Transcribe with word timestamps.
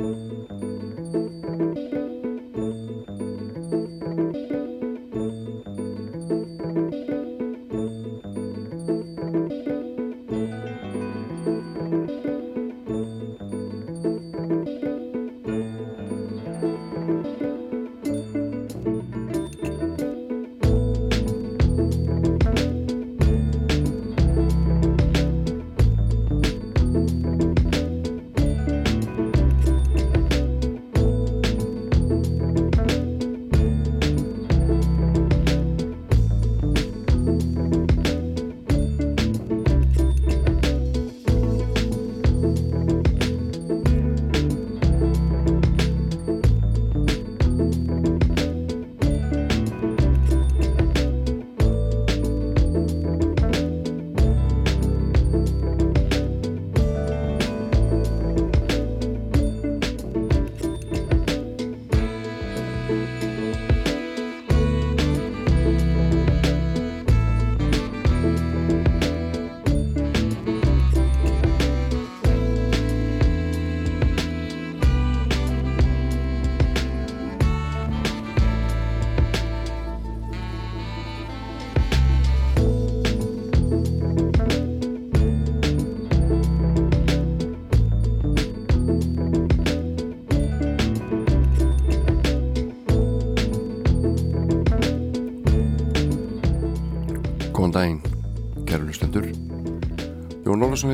Música 0.00 0.89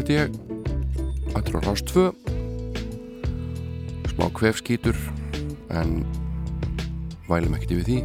heit 0.07 0.15
ég. 0.15 0.31
Þetta 1.33 1.51
er 1.51 1.57
á 1.59 1.61
rást 1.67 1.91
2 1.91 2.13
Smá 4.13 4.27
kvefskítur 4.35 4.97
En 5.75 6.05
Vælum 7.27 7.57
ekkert 7.57 7.73
yfir 7.75 7.87
því. 7.89 7.99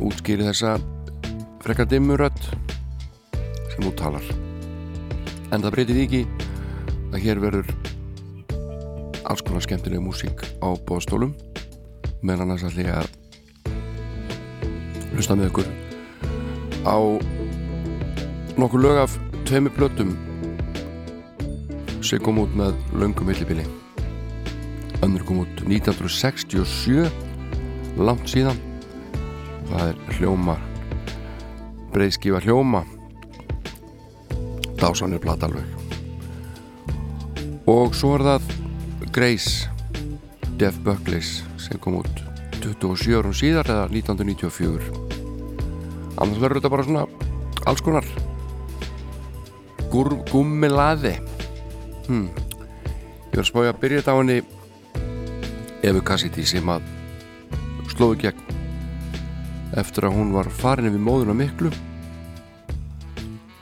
Útskýri 0.00 0.46
þessa 0.46 0.78
Frekar 1.60 1.88
dimmurödd 1.90 2.40
Sem 3.74 3.84
nú 3.84 3.92
talar. 3.98 4.24
En 5.52 5.60
það 5.60 5.74
breytir 5.74 5.98
því 5.98 6.06
ekki 6.06 6.22
Að 7.10 7.22
hér 7.26 7.42
verður 7.44 7.68
Alls 9.28 9.44
konar 9.44 9.66
skemmtilega 9.66 10.00
músík 10.00 10.46
Á 10.64 10.68
bóðstólum 10.88 11.36
Meðan 12.24 12.56
þess 12.56 12.70
að 12.70 12.74
hlýja 12.78 13.04
Hlusta 15.12 15.36
með 15.36 15.52
ykkur 15.52 15.68
Á 16.88 16.96
Nokkur 18.56 18.80
lög 18.88 19.04
af 19.04 19.20
Tveimu 19.44 19.72
blöttum 19.76 20.29
sem 22.10 22.18
kom 22.24 22.40
út 22.42 22.50
með 22.58 22.74
laungum 22.98 23.26
millibili. 23.30 23.62
Önnur 25.04 25.22
kom 25.28 25.44
út 25.44 25.62
1967 25.62 27.06
langt 28.02 28.26
síðan. 28.30 28.58
Það 29.70 29.84
er 29.92 29.96
hljóma 30.18 30.56
breyðskifa 31.94 32.40
hljóma. 32.44 32.84
Dásanir 34.80 35.20
platalveg 35.22 35.66
og 37.68 37.92
svo 37.94 38.14
er 38.16 38.22
það 38.24 38.42
Grace 39.14 39.68
Def 40.58 40.78
Buckleys 40.82 41.42
sem 41.60 41.78
kom 41.82 41.98
út 42.00 42.22
27 42.64 43.18
árum 43.18 43.34
síðar 43.36 43.68
eða 43.70 43.84
1994 43.92 44.88
annars 46.16 46.40
verður 46.40 46.58
þetta 46.58 46.72
bara 46.72 46.86
svona 46.88 47.04
alls 47.68 47.84
konar. 47.84 48.06
Gummilaði 49.92 51.14
hmm. 52.10 52.30
ég 53.30 53.36
var 53.36 53.44
að 53.44 53.50
spája 53.52 53.72
að 53.72 53.82
byrja 53.84 54.00
þetta 54.02 54.14
á 54.14 54.20
henni 54.20 54.38
Efu 55.86 56.00
Cassidy 56.04 56.42
sem 56.44 56.72
að 56.72 56.88
slóðu 57.92 58.18
gegn 58.24 58.50
eftir 59.78 60.08
að 60.08 60.16
hún 60.18 60.32
var 60.34 60.50
farin 60.50 60.88
yfir 60.90 61.02
móðuna 61.04 61.36
miklu. 61.38 61.70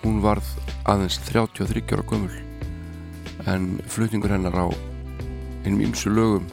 Hún 0.01 0.23
varð 0.25 0.49
aðeins 0.89 1.19
33 1.29 1.85
ára 1.93 2.07
gömul 2.09 2.33
en 3.49 3.69
flutningur 3.87 4.33
hennar 4.33 4.57
á 4.57 4.67
einum 5.67 5.85
ymsu 5.85 6.11
lögum 6.11 6.49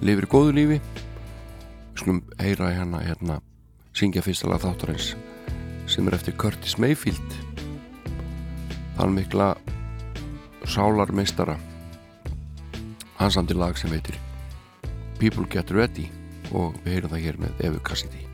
lifir 0.00 0.28
í 0.28 0.30
góðu 0.30 0.54
lífi. 0.56 0.80
Skulum 1.98 2.22
heyra 2.38 2.70
hérna, 2.72 3.02
hérna 3.02 3.40
syngja 3.92 4.22
fyrsta 4.24 4.48
lag 4.48 4.62
þáttarins 4.62 5.12
sem 5.90 6.06
er 6.06 6.16
eftir 6.16 6.38
Curtis 6.38 6.78
Mayfield. 6.78 7.38
Þann 8.96 9.16
mikla 9.18 9.54
sálarmeistara. 10.66 11.56
Hans 13.20 13.38
andi 13.38 13.54
lag 13.54 13.78
sem 13.78 13.90
veitir 13.90 14.18
People 15.18 15.46
Get 15.50 15.70
Ready 15.70 16.08
og 16.50 16.76
við 16.82 16.96
heyrum 16.96 17.14
það 17.14 17.24
hér 17.28 17.40
með 17.46 17.64
Evu 17.68 17.82
Cassidy 17.86 18.31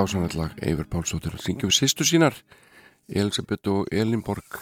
dásanlega 0.00 0.38
lag 0.40 0.52
Eifur 0.64 0.86
Pálsóttur 0.88 1.36
syngjum 1.36 1.68
sýstu 1.68 2.06
sínar 2.08 2.32
Elisabeth 3.08 3.68
og 3.68 3.88
Elin 3.92 4.22
Borg 4.24 4.56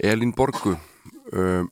Elin 0.00 0.32
Borgu 0.32 0.72
um, 1.32 1.68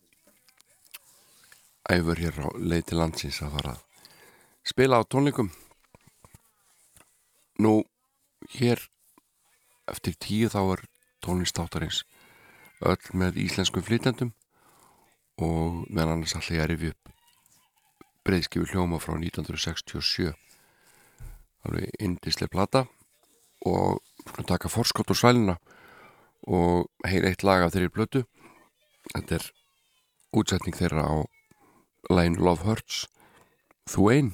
Eifur 1.88 2.20
hér 2.20 2.36
á 2.44 2.48
leið 2.60 2.90
til 2.90 3.00
landsins 3.00 3.40
að 3.40 3.56
fara 3.56 3.72
að 3.72 4.04
spila 4.64 5.00
á 5.00 5.08
tónleikum. 5.08 5.50
Nú 7.64 7.84
hér 8.58 8.80
eftir 9.88 10.16
tíu 10.20 10.52
þá 10.52 10.60
er 10.76 10.84
tónlistáttarins 11.24 12.04
öll 12.84 13.12
með 13.16 13.40
íslenskum 13.40 13.84
flytjandum 13.84 14.34
og 15.40 15.84
meðan 15.88 16.18
annars 16.18 16.36
allir 16.36 16.64
er 16.64 16.76
yfir 16.76 16.96
breyðskifu 18.24 18.68
hljóma 18.72 19.00
frá 19.00 19.16
1967 19.16 20.32
alveg 21.64 21.90
indislega 22.00 22.52
plata 22.52 22.84
og 23.64 24.00
svona 24.28 24.48
taka 24.48 24.68
forskott 24.72 25.10
og 25.10 25.18
svælina 25.18 25.56
og 26.44 26.90
heyr 27.08 27.28
eitt 27.30 27.44
lag 27.46 27.64
af 27.64 27.72
þeirri 27.74 27.92
blötu 27.92 28.24
þetta 29.14 29.38
er 29.38 29.50
útsetning 30.36 30.76
þeirra 30.76 31.04
á 31.08 31.16
Line 32.12 32.36
Love 32.36 32.64
Hurts 32.68 33.06
Þú 33.88 34.10
einn 34.12 34.30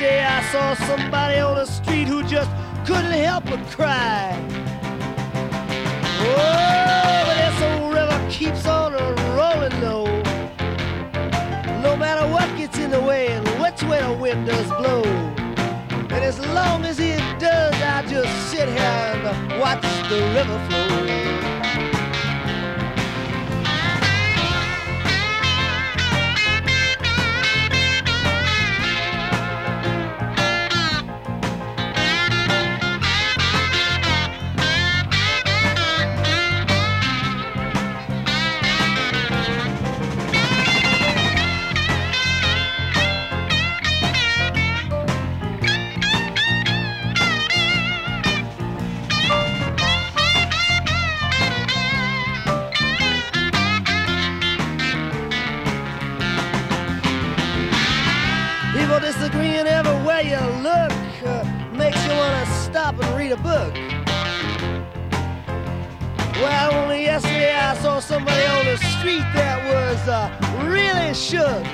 day 0.00 0.24
I 0.24 0.42
saw 0.50 0.72
somebody 0.86 1.40
on 1.40 1.56
the 1.56 1.66
street 1.66 2.08
who 2.08 2.22
just 2.22 2.50
couldn't 2.86 3.12
help 3.12 3.44
but 3.44 3.60
cry. 3.66 4.32
Oh, 6.22 7.22
but 7.26 7.36
this 7.42 7.60
old 7.68 7.92
river 7.92 8.18
keeps 8.30 8.66
on 8.66 8.94
rolling 9.36 9.78
though. 9.82 10.10
No 11.82 11.96
matter 11.96 12.26
what 12.32 12.48
gets 12.56 12.78
in 12.78 12.90
the 12.90 13.00
way 13.00 13.28
and 13.28 13.46
which 13.60 13.82
way 13.82 14.00
the 14.00 14.14
wind 14.14 14.46
does 14.46 14.68
blow. 14.68 15.02
And 16.14 16.24
as 16.24 16.38
long 16.54 16.86
as 16.86 16.98
it 16.98 17.20
does, 17.38 17.74
I 17.74 18.02
just 18.08 18.32
sit 18.50 18.68
here 18.68 18.80
and 18.80 19.60
watch 19.60 19.82
the 20.08 20.20
river 20.34 20.58
flow. 20.68 21.49
somebody 68.00 68.46
on 68.46 68.64
the 68.64 68.76
street 68.78 69.24
that 69.34 69.60
was 69.68 70.08
uh, 70.08 70.30
really 70.64 71.12
shook. 71.12 71.64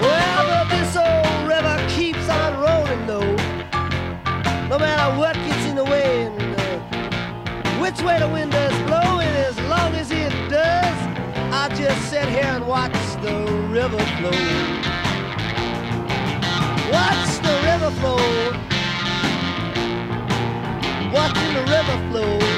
Well, 0.00 0.46
but 0.48 0.68
this 0.72 0.96
old 0.96 1.46
river 1.46 1.76
keeps 1.90 2.28
on 2.30 2.56
rolling, 2.64 3.06
though. 3.06 3.36
No 4.68 4.78
matter 4.78 5.18
what 5.18 5.34
gets 5.34 5.66
in 5.66 5.76
the 5.76 5.84
way 5.84 6.24
and 6.24 6.40
uh, 6.40 7.80
which 7.82 8.00
way 8.00 8.18
the 8.18 8.28
wind 8.28 8.54
is 8.54 8.72
blowing, 8.86 9.28
as 9.28 9.58
long 9.68 9.94
as 9.94 10.10
it 10.10 10.32
does, 10.48 10.96
I 11.52 11.68
just 11.74 12.08
sit 12.08 12.26
here 12.28 12.44
and 12.44 12.66
watch 12.66 12.92
the 13.20 13.34
river 13.68 13.98
flow. 14.16 14.30
Watch 16.90 17.30
the 17.44 17.54
river 17.68 17.90
flow. 18.00 18.16
Watching 21.12 21.52
the 21.52 21.64
river 21.68 21.98
flow. 22.10 22.57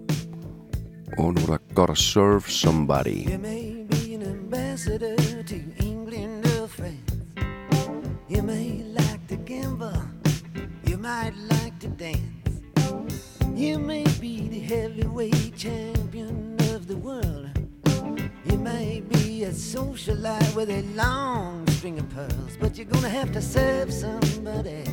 er 1.17 1.33
það 1.33 1.59
Gotta 1.73 1.95
Serve 1.95 2.49
Somebody? 2.49 3.25
You 3.29 3.37
may 3.37 3.85
be 3.89 4.15
an 4.15 4.23
ambassador 4.23 5.15
to 5.43 5.55
England 5.79 6.45
or 6.59 6.67
France. 6.67 7.11
You 8.27 8.41
may 8.43 8.83
like 8.83 9.27
to 9.27 9.35
gamble. 9.35 10.01
You 10.85 10.97
might 10.97 11.33
like 11.49 11.77
to 11.79 11.87
dance. 11.87 12.19
You 13.55 13.77
may 13.79 14.05
be 14.19 14.47
the 14.47 14.59
heavyweight 14.59 15.55
champion 15.57 16.55
of 16.73 16.87
the 16.87 16.97
world. 16.97 17.49
You 18.45 18.57
may 18.57 19.01
be 19.01 19.43
a 19.43 19.51
socialite 19.51 20.55
with 20.55 20.69
a 20.69 20.81
long 20.95 21.67
string 21.67 21.99
of 21.99 22.09
pearls 22.09 22.57
But 22.59 22.77
you're 22.77 22.85
gonna 22.85 23.09
have 23.09 23.31
to 23.33 23.41
serve 23.41 23.91
somebody. 23.91 24.83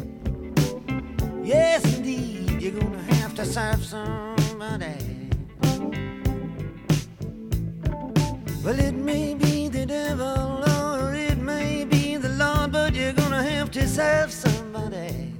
Yes, 1.43 1.85
indeed, 1.97 2.61
you're 2.61 2.81
gonna 2.81 3.03
have 3.15 3.35
to 3.37 3.45
serve 3.45 3.85
somebody. 3.85 5.18
Well, 8.69 8.81
it 8.81 8.93
may 8.93 9.33
be 9.33 9.69
the 9.69 9.87
devil 9.87 10.63
or 10.63 11.15
it 11.15 11.39
may 11.39 11.87
be 11.87 12.19
the 12.19 12.29
Lord, 12.29 12.71
but 12.71 12.95
you're 12.95 13.15
gonna 13.15 13.43
have 13.43 13.71
to 13.71 13.89
serve 13.89 14.31
somebody. 14.31 15.33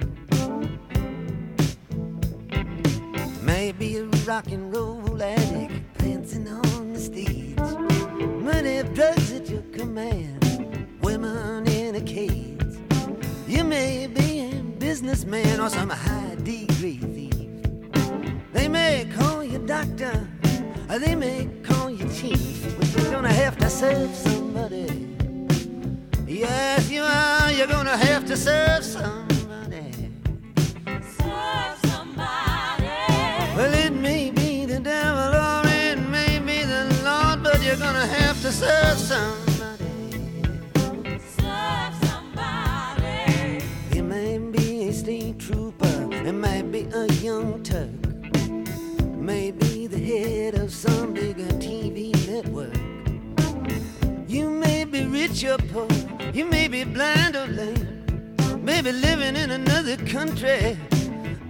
Maybe 3.43 3.99
a 3.99 4.05
rock 4.27 4.47
and 4.51 4.75
roll 4.75 5.23
addict 5.23 5.75
prancing 5.99 6.49
on 6.49 6.95
the 6.95 6.99
stage. 6.99 7.59
Money, 8.19 8.83
drugs 8.95 9.31
at 9.33 9.51
your 9.51 9.61
command, 9.77 10.89
women 11.03 11.69
in 11.69 11.97
a 11.97 12.01
cage. 12.01 12.79
You 13.47 13.63
may 13.63 14.07
be 14.07 14.49
a 14.51 14.55
businessman 14.79 15.61
or 15.61 15.69
some 15.69 15.91
high 15.91 16.35
degree 16.37 16.97
thief. 16.97 17.35
They 18.55 18.69
may 18.69 19.07
call 19.15 19.45
you 19.45 19.59
doctor, 19.59 20.27
or 20.38 20.38
Uh, 20.91 20.99
they 20.99 21.15
may 21.15 21.47
call 21.63 21.91
you 21.91 22.09
chief, 22.09 22.75
but 22.79 22.89
you're 22.97 23.11
gonna 23.11 23.31
have 23.33 23.59
to 23.59 23.69
serve 23.69 24.15
somebody. 24.15 24.87
Yes, 26.27 26.91
you 26.91 27.03
are. 27.03 27.53
You're 27.53 27.67
gonna 27.67 27.97
have 27.97 28.25
to 28.27 28.35
serve 28.35 28.83
somebody. 28.83 29.93
Serve 30.87 31.77
somebody. 31.91 32.89
Well, 33.55 33.75
it 33.75 33.93
may 33.93 34.31
be 34.31 34.65
the 34.65 34.81
devil 34.81 35.35
or 35.37 35.63
it 35.67 35.99
may 35.99 36.39
be 36.39 36.65
the 36.65 36.85
Lord, 37.05 37.43
but 37.43 37.63
you're 37.63 37.77
gonna 37.77 38.07
have 38.07 38.41
to 38.41 38.51
serve 38.51 38.97
somebody. 38.97 40.41
Serve 41.37 41.95
somebody. 42.09 43.63
It 43.91 44.03
might 44.03 44.53
be 44.53 44.91
Steve 44.93 45.37
Trooper. 45.37 46.09
It 46.13 46.33
may 46.33 46.63
be 46.63 46.89
a 46.95 47.07
young 47.21 47.63
Turk, 47.63 47.91
maybe 49.19 49.68
head 50.19 50.55
of 50.55 50.73
some 50.73 51.15
bigger 51.15 51.51
TV 51.65 52.13
network. 52.27 52.77
You 54.29 54.51
may 54.51 54.85
be 54.85 55.05
rich 55.05 55.45
or 55.45 55.59
poor, 55.59 55.89
you 56.33 56.45
may 56.45 56.67
be 56.69 56.85
blind 56.85 57.37
or 57.37 57.47
lame, 57.47 58.05
maybe 58.63 58.93
living 58.93 59.37
in 59.37 59.51
another 59.51 59.97
country 60.07 60.77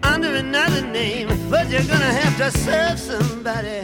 under 0.03 0.35
another 0.35 0.83
name, 0.83 1.29
but 1.51 1.69
you're 1.71 1.89
gonna 1.95 2.15
have 2.23 2.37
to 2.39 2.51
serve 2.59 2.99
somebody. 2.99 3.81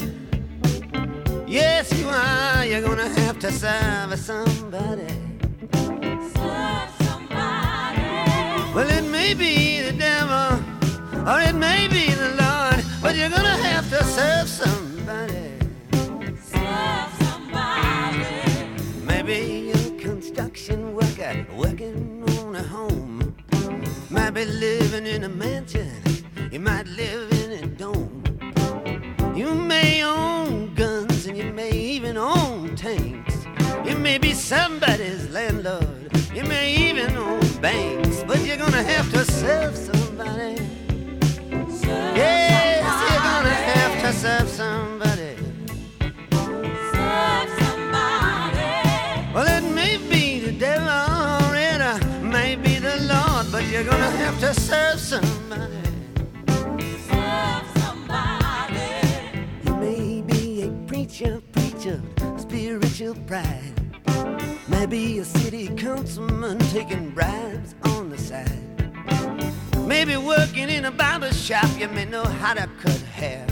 Yes, 1.47 1.93
you 1.99 2.09
are. 2.09 2.65
You're 2.67 2.83
gonna 2.83 3.09
have 3.21 3.39
to 3.41 3.53
serve 3.53 4.19
somebody. 4.19 5.13
Serve 6.35 6.91
somebody. 7.07 8.03
Well, 8.75 8.91
it 8.99 9.07
may 9.11 9.35
be 9.35 9.81
the 9.83 9.93
devil 9.93 10.59
or 11.31 11.41
it 11.41 11.55
may 11.55 11.87
be 11.89 12.05
the 12.23 12.31
Lord, 12.43 12.74
but 13.05 13.15
you're 13.17 13.29
gonna 13.29 13.59
have 13.71 13.87
to 13.91 14.03
serve 14.03 14.49
somebody. 14.49 15.51
Serve 16.53 17.13
somebody. 17.29 18.25
Maybe 19.05 19.73
a 19.73 19.91
construction 20.01 20.95
worker 20.95 21.47
working 21.55 22.25
on 22.39 22.57
a 22.57 22.63
home. 22.63 23.37
Might 24.09 24.31
be 24.31 24.47
living 24.47 25.07
in 25.07 25.25
a 25.25 25.29
mansion, 25.29 25.93
you 26.51 26.61
might 26.61 26.87
live 26.87 27.31
in 27.43 27.51
a 27.63 27.67
dome. 27.67 28.23
You 29.37 29.55
may 29.55 30.03
own 30.03 30.44
to 54.55 54.61
serve 54.61 55.01
somebody. 55.01 55.73
Serve 57.09 57.67
somebody. 57.79 58.79
You 59.65 59.77
may 59.77 60.23
be 60.23 60.63
a 60.63 60.71
preacher, 60.87 61.43
preacher, 61.53 62.01
spiritual 62.37 63.15
pride. 63.27 63.75
Maybe 64.69 65.19
a 65.19 65.25
city 65.25 65.69
councilman 65.77 66.59
taking 66.71 67.11
bribes 67.11 67.75
on 67.85 68.11
the 68.11 68.19
side. 68.19 68.49
Maybe 69.87 70.17
working 70.17 70.69
in 70.69 70.85
a 70.85 70.91
barber 70.91 71.33
shop, 71.33 71.69
you 71.79 71.89
may 71.89 72.05
know 72.05 72.25
how 72.25 72.55
to 72.55 72.69
cut 72.81 73.01
hair. 73.19 73.47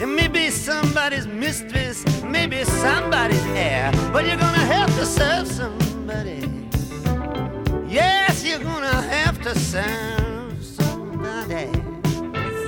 And 0.00 0.16
maybe 0.16 0.50
somebody's 0.50 1.26
mistress, 1.26 2.04
maybe 2.22 2.64
somebody's 2.64 3.44
heir. 3.46 3.92
But 4.12 4.26
you're 4.26 4.38
gonna 4.38 4.66
have 4.76 4.88
to 4.96 5.04
serve 5.04 5.46
somebody. 5.46 6.49
Yes, 7.90 8.44
you're 8.44 8.60
gonna 8.60 9.02
have 9.02 9.42
to 9.42 9.52
serve 9.58 10.64
somebody. 10.64 11.66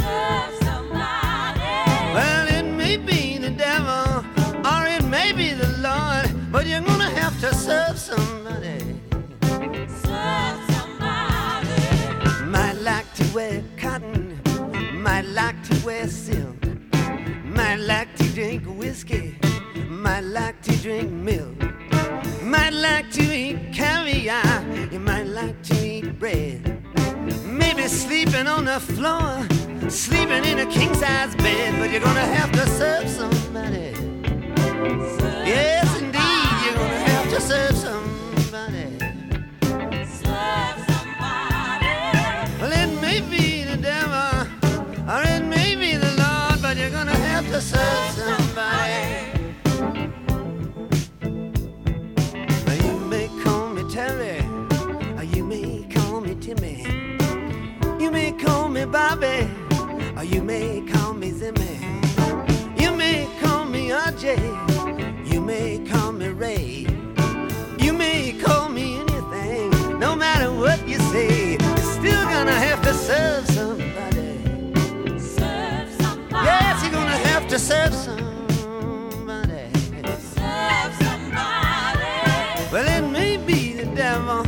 Serve 0.01 0.55
somebody. 0.65 1.61
Well, 2.13 2.49
it 2.49 2.65
may 2.65 2.97
be 2.97 3.39
the 3.39 3.51
devil 3.51 4.25
or 4.67 4.85
it 4.89 5.05
may 5.05 5.31
be 5.31 5.53
the 5.53 5.69
Lord, 5.79 6.27
but 6.51 6.67
you're 6.67 6.81
gonna 6.81 7.09
have 7.11 7.39
to 7.41 7.55
serve 7.55 8.01
somebody. 8.01 8.81
Serve 9.87 10.59
somebody. 10.75 11.71
Might 12.47 12.79
like 12.83 13.15
to 13.15 13.25
wear 13.33 13.63
cotton, 13.77 14.41
might 14.93 15.27
like 15.27 15.63
to 15.69 15.87
wear 15.87 16.09
silk, 16.09 16.67
might 17.45 17.77
like 17.77 18.13
to 18.17 18.25
drink 18.35 18.65
whiskey, 18.67 19.39
might 19.89 20.25
like 20.25 20.61
to 20.63 20.77
drink 20.79 21.13
milk 21.13 21.72
might 22.43 22.73
like 22.73 23.11
to 23.13 23.23
eat 23.23 23.73
caviar, 23.73 24.65
you 24.91 24.99
might 24.99 25.27
like 25.27 25.63
to 25.63 25.75
eat 25.87 26.19
bread. 26.19 26.83
Maybe 27.45 27.89
sleeping 27.89 28.47
on 28.47 28.65
the 28.65 28.81
floor, 28.81 29.47
sleeping 29.91 30.45
in 30.45 30.59
a 30.61 30.67
king 30.67 30.95
size 30.95 31.35
bed, 31.37 31.79
but 31.79 31.91
you're 31.91 32.01
gonna 32.01 32.21
have 32.21 32.53
to 32.53 32.67
serve 32.69 33.09
somebody. 33.09 33.95
Serve 33.95 35.47
yes, 35.47 35.99
indeed, 35.99 36.21
somebody. 36.21 36.65
you're 36.65 36.75
gonna 36.75 37.05
have 37.11 37.29
to 37.31 37.41
serve 37.41 37.77
somebody. 37.77 38.87
Serve 40.21 40.79
somebody. 40.91 41.95
Well, 42.61 42.73
it 42.73 43.01
may 43.01 43.21
be 43.21 43.65
the 43.65 43.77
devil, 43.77 44.47
or 45.13 45.23
it 45.35 45.45
may 45.45 45.75
be 45.75 45.97
the 45.97 46.13
Lord, 46.23 46.63
but 46.63 46.77
you're 46.77 46.91
gonna 46.91 47.15
have 47.15 47.47
to 47.49 47.61
serve 47.61 48.11
somebody. 48.13 48.42
me 58.87 58.91
Bobby, 58.91 59.49
or 60.17 60.25
you 60.25 60.43
may 60.43 60.81
call 60.93 61.15
me 61.15 61.31
Zimmy. 61.31 61.79
You 62.81 62.91
may 62.97 63.29
call 63.41 63.65
me 63.65 63.91
RJ, 63.91 64.39
you 65.33 65.41
may 65.41 65.79
call 65.91 66.13
me 66.13 66.29
Ray. 66.29 66.87
You 67.79 67.93
may 67.93 68.33
call 68.33 68.69
me 68.69 68.99
anything, 69.01 69.99
no 69.99 70.17
matter 70.17 70.51
what 70.53 70.87
you 70.89 70.99
say. 71.13 71.53
You're 71.53 71.77
still 71.99 72.25
gonna 72.35 72.59
have 72.69 72.83
to 72.83 72.95
serve 72.95 73.47
somebody. 73.49 74.31
Serve 75.19 75.89
somebody. 76.03 76.47
Yes, 76.47 76.83
you're 76.83 76.93
gonna 76.93 77.23
have 77.31 77.47
to 77.49 77.59
serve 77.59 77.95
somebody. 77.95 79.69
Well, 82.73 82.89
it 82.99 83.09
may 83.11 83.37
be 83.37 83.75
the 83.75 83.87
devil, 83.95 84.47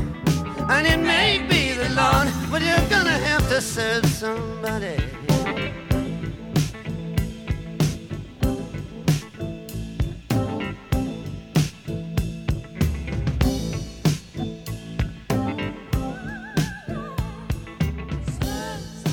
and 0.71 0.87
it 0.87 0.99
may 0.99 1.39
be 1.49 1.73
the 1.73 1.91
Lord. 1.95 2.44
but 2.55 2.63
you're 2.63 2.89
gonna 2.89 3.19
have 3.19 3.49
to 3.49 3.61
serve 3.61 4.07
somebody. 4.07 4.95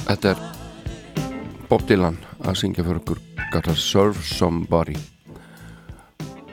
Þetta 0.05 0.35
er 0.35 0.41
Bob 1.65 1.87
Dylan 1.89 2.19
að 2.45 2.61
syngja 2.61 2.85
fyrir 2.85 3.01
okkur 3.01 3.25
Gotta 3.49 3.73
Serve 3.73 4.21
Somebody 4.21 4.99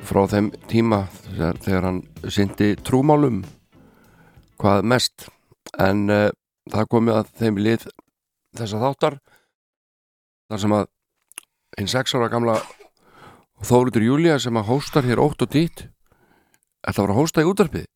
frá 0.08 0.24
þeim 0.32 0.54
tíma 0.72 1.04
þegar, 1.20 1.60
þegar 1.60 1.90
hann 1.90 2.02
syndi 2.32 2.72
trúmálum 2.80 3.42
hvað 4.56 4.86
mest 4.88 5.28
en 5.76 6.06
uh, 6.08 6.30
það 6.72 6.88
komið 6.94 7.18
að 7.18 7.30
þeim 7.40 7.60
lið 7.64 7.86
þessa 8.58 8.80
þáttar 8.82 9.18
þar 10.48 10.62
sem 10.64 10.74
að 10.78 10.88
einn 11.78 11.90
sex 11.92 12.14
ára 12.16 12.30
gamla 12.32 12.58
Þóruður 13.58 14.04
Júlia 14.06 14.36
sem 14.38 14.54
að 14.54 14.68
hóstar 14.70 15.06
hér 15.08 15.18
ótt 15.22 15.42
og 15.42 15.50
dýtt 15.50 15.86
ætla 16.86 16.92
að 16.92 17.00
vera 17.02 17.14
að 17.14 17.18
hósta 17.18 17.42
í 17.42 17.48
útarpið 17.50 17.86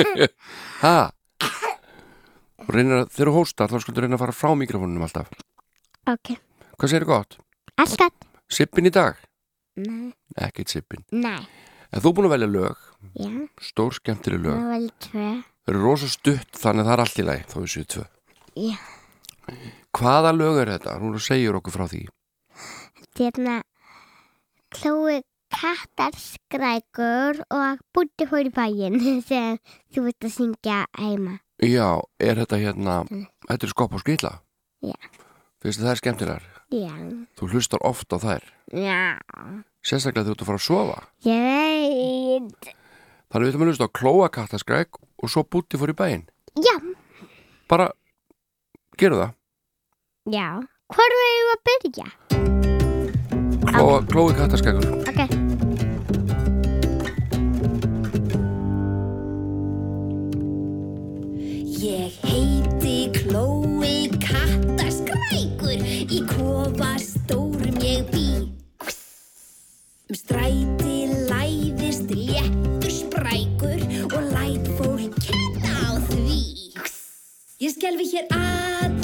ha? 0.84 1.10
Og 2.60 2.70
reynir 2.76 3.00
að 3.00 3.10
þeirra 3.16 3.34
hóstar 3.34 3.72
þá 3.72 3.80
skuldur 3.82 4.06
reyna 4.06 4.14
að 4.18 4.22
fara 4.22 4.36
frá 4.36 4.52
mikrofónunum 4.54 5.02
alltaf. 5.02 5.30
Ok. 6.10 6.36
Hvað 6.78 6.92
séri 6.92 7.08
gott? 7.08 7.34
alltaf. 7.80 8.14
Sippin 8.50 8.86
í 8.86 8.92
dag? 8.94 9.18
nei. 9.80 10.12
Ekkert 10.38 10.70
sippin. 10.70 11.02
Nei. 11.10 11.40
Er 11.90 12.04
þú 12.04 12.12
búin 12.14 12.28
að 12.28 12.34
velja 12.36 12.50
lög? 12.52 12.84
já. 13.18 13.30
Stór 13.66 13.96
skemmtileg 13.98 14.44
lög. 14.46 14.62
Vel 14.70 14.86
tvei 15.02 15.32
eru 15.70 15.82
rosa 15.84 16.08
stutt 16.10 16.58
þannig 16.58 16.88
það 16.88 16.94
er 16.94 17.02
allt 17.04 17.20
í 17.20 17.26
lagi 17.26 17.46
þá 17.50 17.56
er 17.60 17.74
72 17.74 18.06
Já. 18.60 18.76
Hvaða 19.96 20.32
lög 20.36 20.60
er 20.62 20.70
þetta? 20.76 20.96
Hún 21.00 21.18
segir 21.22 21.56
okkur 21.58 21.74
frá 21.74 21.86
því. 21.90 22.04
Þetta 23.00 23.24
er 23.24 23.24
hérna 23.24 23.56
Klói 24.70 25.20
Katarskrækur 25.50 27.40
og 27.50 27.80
Búti 27.94 28.26
hóri 28.30 28.52
bæinn 28.54 29.00
sem 29.28 29.58
þú 29.90 30.06
vilt 30.06 30.28
að 30.28 30.34
syngja 30.36 30.84
heima. 30.98 31.38
Já, 31.60 31.98
er 32.22 32.38
þetta 32.40 32.60
hérna 32.60 33.00
mm. 33.08 33.26
Þetta 33.48 33.66
er 33.66 33.72
skopp 33.74 33.96
á 33.96 33.98
skýla 34.00 34.32
Já. 34.86 34.96
Fyrstu 35.60 35.84
það 35.84 35.92
er 35.92 36.00
skemmtilegar? 36.00 36.46
Já. 36.72 36.94
Þú 37.36 37.50
hlustar 37.52 37.82
ofta 37.84 38.16
á 38.16 38.18
þær? 38.22 38.46
Já. 38.72 39.00
Sérstaklega 39.84 40.30
þú 40.30 40.36
ert 40.36 40.44
að 40.44 40.50
fara 40.52 40.60
að 40.60 40.68
sofa? 40.68 41.00
Ég 41.26 42.46
veit. 42.46 42.79
Þannig 43.30 43.46
við 43.46 43.52
ætlum 43.52 43.62
að 43.62 43.68
hlusta 43.70 43.86
á 43.86 43.94
klóakattaskræk 43.94 44.96
og 45.22 45.30
svo 45.30 45.44
búti 45.46 45.78
fór 45.78 45.92
í 45.92 45.94
bæinn. 45.94 46.24
Já. 46.58 46.74
Bara, 47.70 47.92
gerðu 48.98 49.20
það. 49.20 49.36
Já. 50.34 50.48
Hvor 50.90 51.14
er 51.14 51.20
þú 51.22 51.52
að 51.52 51.60
byrja? 51.68 52.08
Klóa, 53.70 54.00
okay. 54.00 54.08
Klói 54.10 54.34
kattaskrækur. 54.34 54.86
Ok. 55.06 55.20
Ég 61.80 62.18
heiti 62.26 62.98
Klói 63.14 64.10
kattaskrækur 64.26 65.78
í 66.10 66.24
kofa 66.34 66.96
stórum 66.98 67.78
ég 67.78 68.10
bý. 68.10 68.26
Um 70.10 70.18
stræti 70.18 70.99
Ég 77.70 77.76
skelfi 77.78 78.06
hér 78.10 78.26
að 78.34 78.99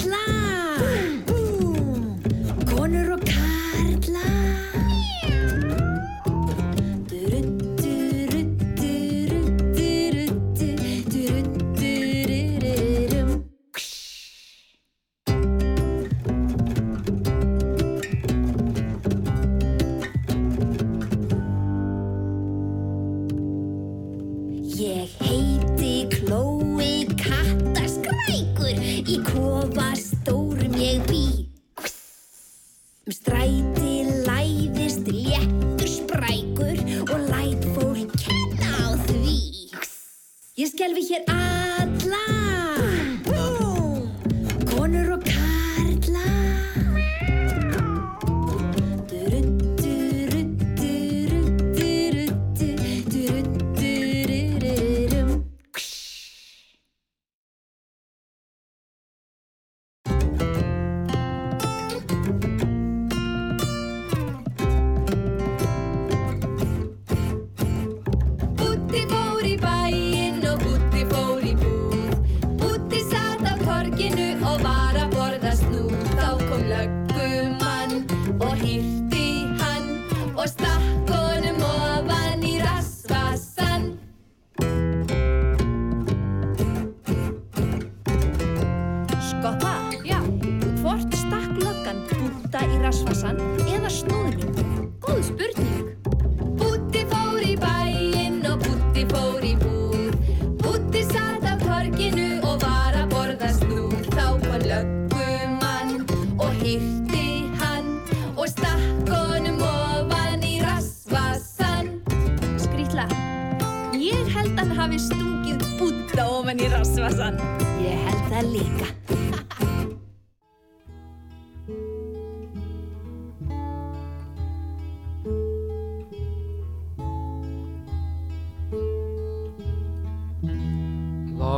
skelfi 40.77 41.01
hér 41.09 41.23
að 41.33 41.86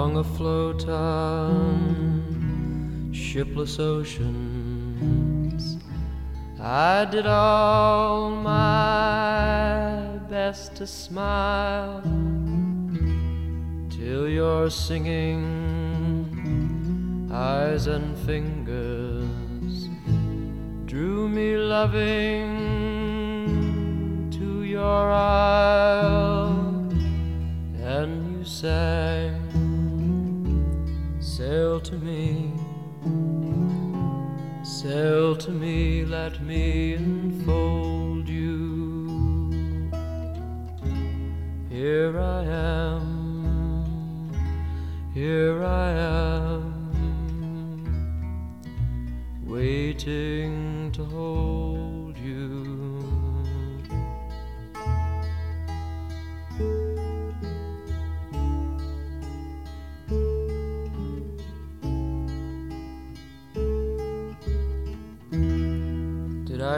Long 0.09 0.25
afloat 0.25 0.89
on 0.89 1.93
shipless 3.13 3.77
oceans, 3.77 5.77
I 6.59 7.05
did 7.05 7.27
all 7.27 8.31
my 8.31 10.17
best 10.27 10.73
to 10.77 10.87
smile 10.87 12.01
till 13.91 14.27
your 14.27 14.71
singing 14.71 15.45
eyes 17.31 17.85
and 17.85 18.17
fingers 18.25 19.89
drew 20.87 21.29
me 21.29 21.55
loving 21.55 22.49
to 24.31 24.63
your 24.63 25.11
isle, 25.11 26.49
and 27.77 28.39
you 28.39 28.43
sang, 28.43 29.38
Sail 31.39 31.79
to 31.79 31.95
me, 31.95 32.51
sail 34.61 35.37
to 35.37 35.51
me, 35.51 36.03
let 36.03 36.41
me 36.41 36.95
enfold 36.95 38.27
you. 38.27 39.89
Here 41.69 42.19
I 42.19 42.43
am, 42.43 44.33
here 45.13 45.63
I 45.63 45.91
am, 45.91 46.73
waiting 49.45 50.91
to 50.91 51.05
hold 51.05 52.17
you. 52.17 52.58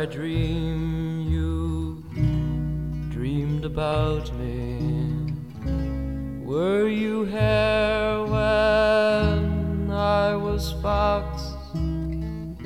I 0.02 0.06
dream 0.08 1.30
you 1.30 2.04
dreamed 3.12 3.66
about 3.66 4.34
me? 4.34 5.32
Were 6.44 6.88
you 6.88 7.26
here 7.26 8.24
when 8.26 9.92
I 9.92 10.36
was 10.36 10.72
fox? 10.82 11.44
But 11.72 12.66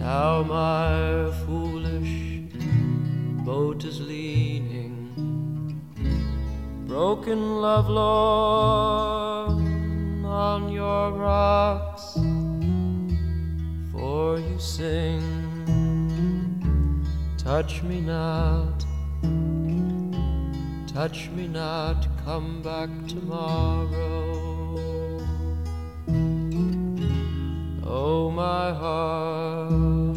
now 0.00 0.42
my 0.42 1.30
foolish 1.44 2.48
boat 3.44 3.84
is 3.84 4.00
leaning, 4.00 4.96
broken 6.86 7.60
love 7.60 7.90
Lord, 7.90 9.62
on 10.24 10.72
your 10.72 11.12
rocks. 11.12 12.14
For 13.92 14.38
you 14.38 14.58
sing, 14.58 15.39
touch 17.50 17.82
me 17.82 18.00
not, 18.00 18.78
touch 20.86 21.28
me 21.30 21.48
not, 21.48 22.06
come 22.24 22.62
back 22.62 22.88
tomorrow. 23.08 23.88
Oh, 27.84 28.30
my 28.30 28.72
heart, 28.72 30.16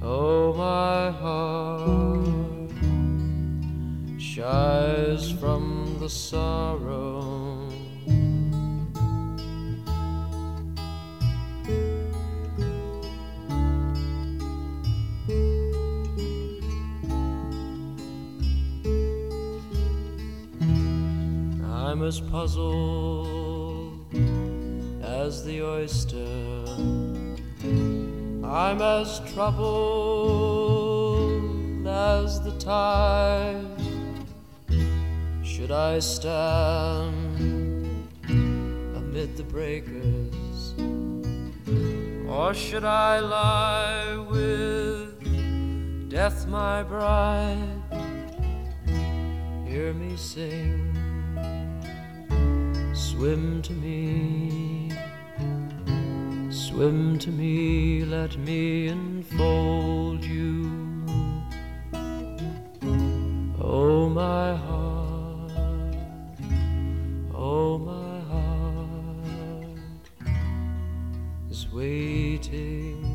oh, 0.00 0.54
my 0.56 1.10
heart 1.10 2.70
shies 4.16 5.32
from 5.40 5.96
the 5.98 6.08
sorrow. 6.08 7.45
As 22.06 22.20
puzzled 22.20 24.14
as 25.02 25.44
the 25.44 25.60
oyster. 25.60 26.64
I'm 28.46 28.80
as 28.80 29.20
troubled 29.34 29.74
as 31.84 32.40
the 32.42 32.56
tide. 32.60 33.66
Should 35.42 35.72
I 35.72 35.98
stand 35.98 37.40
amid 38.30 39.36
the 39.36 39.42
breakers? 39.42 40.74
Or 42.28 42.54
should 42.54 42.84
I 42.84 43.18
lie 43.18 44.16
with 44.30 46.08
death, 46.08 46.46
my 46.46 46.84
bride? 46.84 47.82
Hear 49.66 49.92
me 49.92 50.16
sing 50.16 50.95
Swim 53.16 53.62
to 53.62 53.72
me, 53.72 54.92
swim 56.50 57.18
to 57.18 57.30
me, 57.30 58.04
let 58.04 58.36
me 58.36 58.88
enfold 58.88 60.22
you. 60.22 60.70
Oh, 63.58 64.10
my 64.10 64.54
heart, 64.54 65.96
oh, 67.34 67.78
my 67.78 68.20
heart 68.30 69.80
is 71.50 71.66
waiting 71.72 73.05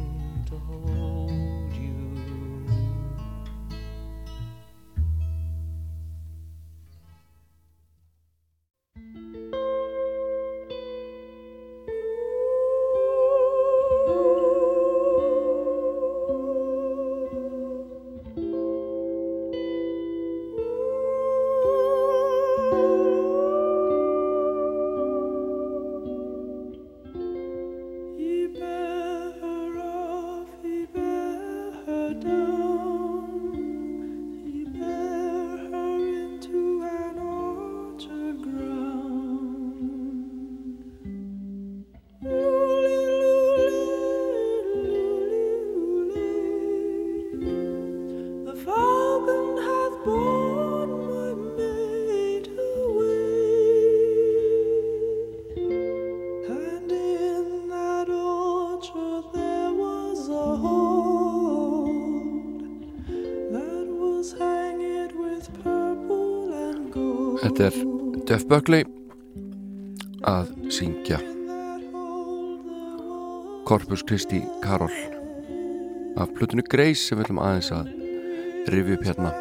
Buckley 68.52 68.84
að 70.28 70.50
syngja. 70.76 71.22
Corpus 73.64 74.02
Christi 74.04 74.42
Carol 74.60 74.92
af 76.20 76.34
plötunni 76.36 76.66
Grace 76.68 77.00
sem 77.00 77.16
við 77.16 77.30
ætlum 77.30 77.40
aðeins 77.40 77.70
að 77.72 77.92
rifja 78.74 78.98
upp 78.98 79.06
hérna. 79.08 79.32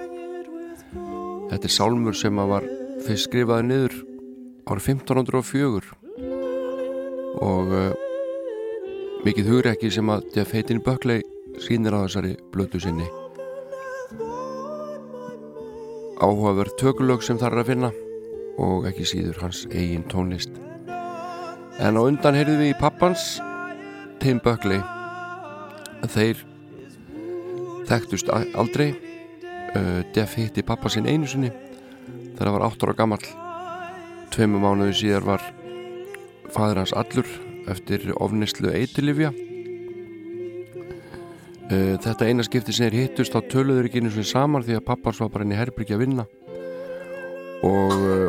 Þetta 1.50 1.66
er 1.66 1.74
sálmur 1.74 2.14
sem 2.20 2.38
var 2.52 2.68
fyrst 3.02 3.26
skrifaði 3.26 3.64
niður 3.66 3.96
árið 4.70 4.86
1504 4.92 5.90
og 7.48 7.72
uh, 7.80 7.88
mikið 9.26 9.50
hugrekki 9.50 9.90
sem 9.90 10.12
að 10.14 10.28
Jeff 10.36 10.54
heitin 10.54 10.84
Buckley 10.86 11.24
sýnir 11.58 11.98
á 11.98 12.06
þessari 12.06 12.36
blötu 12.54 12.78
sinni. 12.78 13.08
Áhugaverð 16.22 16.78
tökulög 16.78 17.26
sem 17.26 17.42
þar 17.42 17.58
er 17.58 17.64
að 17.64 17.72
finna 17.72 17.92
og 18.60 18.86
ekki 18.90 19.06
síður 19.08 19.40
hans 19.44 19.64
eigin 19.70 20.04
tónlist. 20.10 20.52
En 21.80 21.96
á 21.96 22.02
undan 22.04 22.36
heyrðum 22.36 22.60
við 22.60 22.74
í 22.74 22.78
pappans 22.80 23.38
Tim 24.20 24.40
Buckley. 24.44 24.80
Þeir 26.04 26.44
þekktust 27.88 28.28
aldrei. 28.32 28.92
Uh, 29.70 30.00
Def 30.14 30.34
hitti 30.34 30.64
pappa 30.66 30.90
sinn 30.90 31.06
einu 31.06 31.28
sinni 31.30 31.52
þegar 32.34 32.48
hann 32.48 32.56
var 32.56 32.66
8 32.66 32.88
ára 32.88 32.96
gamall. 32.98 33.28
Tveimur 34.34 34.64
mánuðu 34.64 34.96
síðar 34.98 35.28
var 35.28 35.44
fadur 36.50 36.80
hans 36.82 36.94
allur 36.96 37.28
eftir 37.70 38.10
ofnislu 38.18 38.72
eitilifja 38.74 39.30
uh, 41.70 41.94
þetta 42.02 42.28
eina 42.28 42.46
skipti 42.46 42.74
sem 42.74 42.88
þeir 42.88 42.98
hittust 43.04 43.34
þá 43.34 43.40
töluður 43.52 43.88
ekki 43.88 44.02
einu 44.02 44.12
sinni 44.14 44.28
saman 44.28 44.64
því 44.66 44.78
að 44.78 44.86
pappans 44.90 45.20
var 45.22 45.32
bara 45.34 45.46
inn 45.46 45.54
í 45.54 45.60
herbyrgi 45.60 45.96
að 45.96 46.02
vinna. 46.04 46.26
Og 47.66 47.94
uh, 47.94 48.19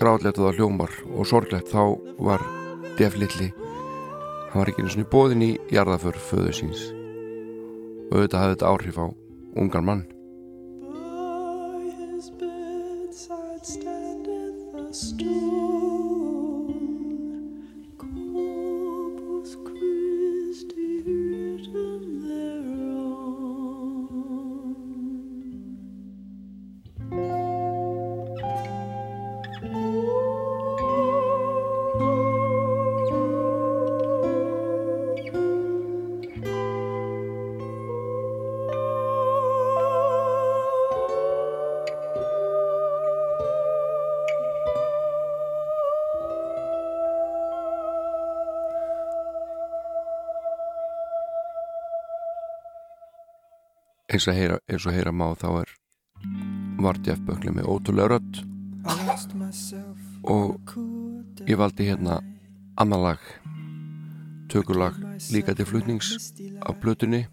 gráðlegt 0.00 0.40
og 0.40 0.48
það 0.48 0.60
hljómar 0.60 1.00
og 1.14 1.28
sorglegt 1.28 1.72
þá 1.72 1.82
var 2.18 2.44
Def 2.98 3.16
litli 3.16 3.52
hann 4.50 4.64
var 4.64 4.70
ekki 4.70 4.82
einu 4.82 4.90
sinni 4.90 5.06
bóðin 5.10 5.44
í 5.46 5.50
jarðaför 5.70 6.16
föðu 6.18 6.54
síns. 6.54 6.86
Og 8.10 8.16
auðvitað 8.18 8.40
hafði 8.40 8.54
þetta 8.56 8.70
áhrif 8.72 8.98
á 8.98 9.06
ungan 9.62 9.86
mann 9.86 10.02
eins 54.20 54.28
og 54.28 54.36
heyra, 54.36 54.58
eins 54.68 54.84
og 54.84 54.92
heyra 54.92 55.12
má 55.16 55.32
þá 55.32 55.62
er 55.62 55.70
var 56.84 56.98
Jeff 57.06 57.22
Buckley 57.24 57.54
með 57.56 57.64
ótrúlega 57.72 58.20
myself 59.32 59.96
og 60.28 60.60
ég 61.48 61.56
valdi 61.56 61.88
hérna 61.88 62.20
annan 62.76 63.00
lag 63.00 63.16
tökulag 64.52 64.92
líka 65.32 65.56
til 65.56 65.64
flutnings 65.64 66.36
af 66.60 66.76
blötunni. 66.82 67.32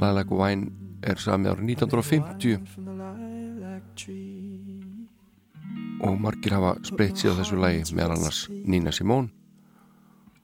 Lilac 0.00 0.30
Wine 0.30 0.70
er 1.02 1.16
samið 1.18 1.50
árið 1.50 1.64
1950 1.74 4.39
og 6.00 6.20
margir 6.20 6.56
hafa 6.56 6.76
spreitt 6.86 7.20
sér 7.20 7.36
á 7.36 7.38
þessu 7.40 7.60
lagi 7.60 7.84
meðal 7.94 8.16
annars 8.16 8.46
Nina 8.50 8.92
Simone 8.92 9.28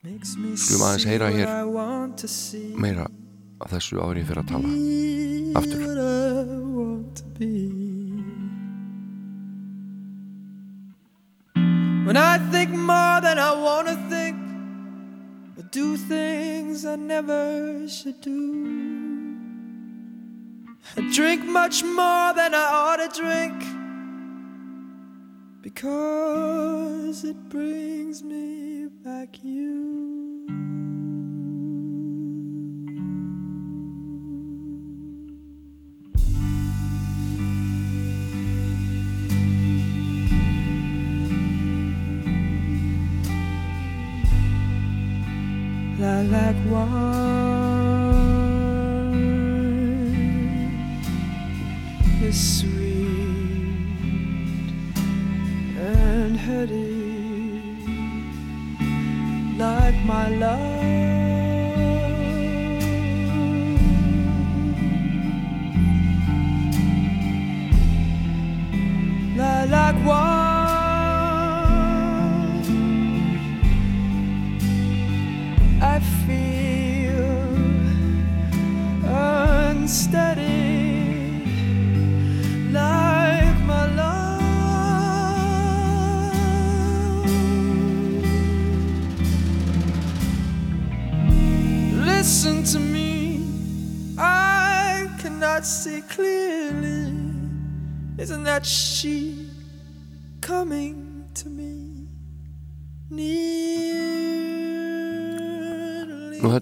Skulum 0.07 0.85
aðeins 0.87 1.09
heyra 1.09 1.33
hér 1.35 1.49
I 1.51 2.75
meira 2.79 3.09
af 3.61 3.73
þessu 3.73 3.99
árið 4.05 4.29
fyrir 4.31 4.45
að 4.45 4.51
tala 4.53 4.69
aftur 5.57 5.81
I. 7.39 7.87
When 12.07 12.17
I 12.17 12.39
think 12.53 12.71
more 12.71 13.21
than 13.21 13.39
I 13.39 13.53
want 13.61 13.89
to 13.89 13.97
think, 14.09 14.37
or 15.59 15.65
do 15.73 15.97
things 15.97 16.85
I 16.87 16.95
never 16.95 17.89
should 17.89 18.21
do. 18.21 18.43
I 20.97 21.01
drink 21.13 21.45
much 21.45 21.83
more 21.83 22.33
than 22.33 22.55
I 22.55 22.65
ought 22.73 22.99
to 22.99 23.21
drink, 23.21 23.61
because 25.67 27.25
it 27.25 27.37
brings 27.49 28.23
me 28.23 28.87
back 29.03 29.43
you. 29.43 30.47
lilac 45.99 46.55
wine 46.71 47.16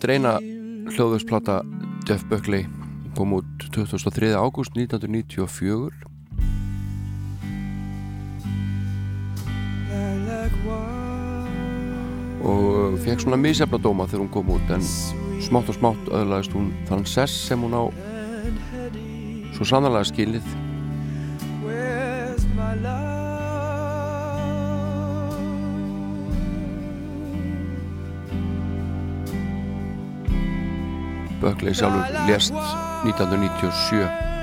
þetta 0.05 0.13
er 0.13 0.21
eina 0.21 0.91
hljóðvöksplata 0.93 1.55
Jeff 2.05 2.27
Buckley 2.29 2.67
kom 3.17 3.31
út 3.39 3.63
23. 3.73 4.35
ágúst 4.37 4.75
1994 4.77 5.95
lilac 9.89 10.59
wine. 10.67 11.97
og 12.45 13.01
fekk 13.01 13.25
svona 13.25 13.41
misjafna 13.41 13.81
dóma 13.81 14.05
þegar 14.05 14.27
hún 14.27 14.33
kom 14.37 14.53
út 14.53 14.77
en 14.77 14.85
smátt 15.41 15.73
og 15.73 15.81
smátt 15.81 16.13
öðlaðist 16.13 16.53
hún 16.53 16.69
þann 16.85 17.09
sess 17.09 17.49
sem 17.49 17.65
hún 17.65 17.73
á 17.73 17.89
svo 19.57 19.65
sannarlega 19.65 20.13
skilið 20.13 20.45
Buckley 31.45 31.73
sjálfur 31.73 32.07
lést 32.27 32.53
1997 33.05 34.34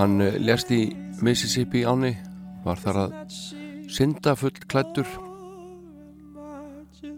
Hann 0.00 0.16
eh, 0.24 0.38
lést 0.40 0.70
í 0.72 0.96
Mississippi 1.20 1.82
áni 1.84 2.14
var 2.64 2.78
þar 2.80 2.98
að 3.02 3.34
synda 3.92 4.32
full 4.38 4.56
klættur 4.64 5.04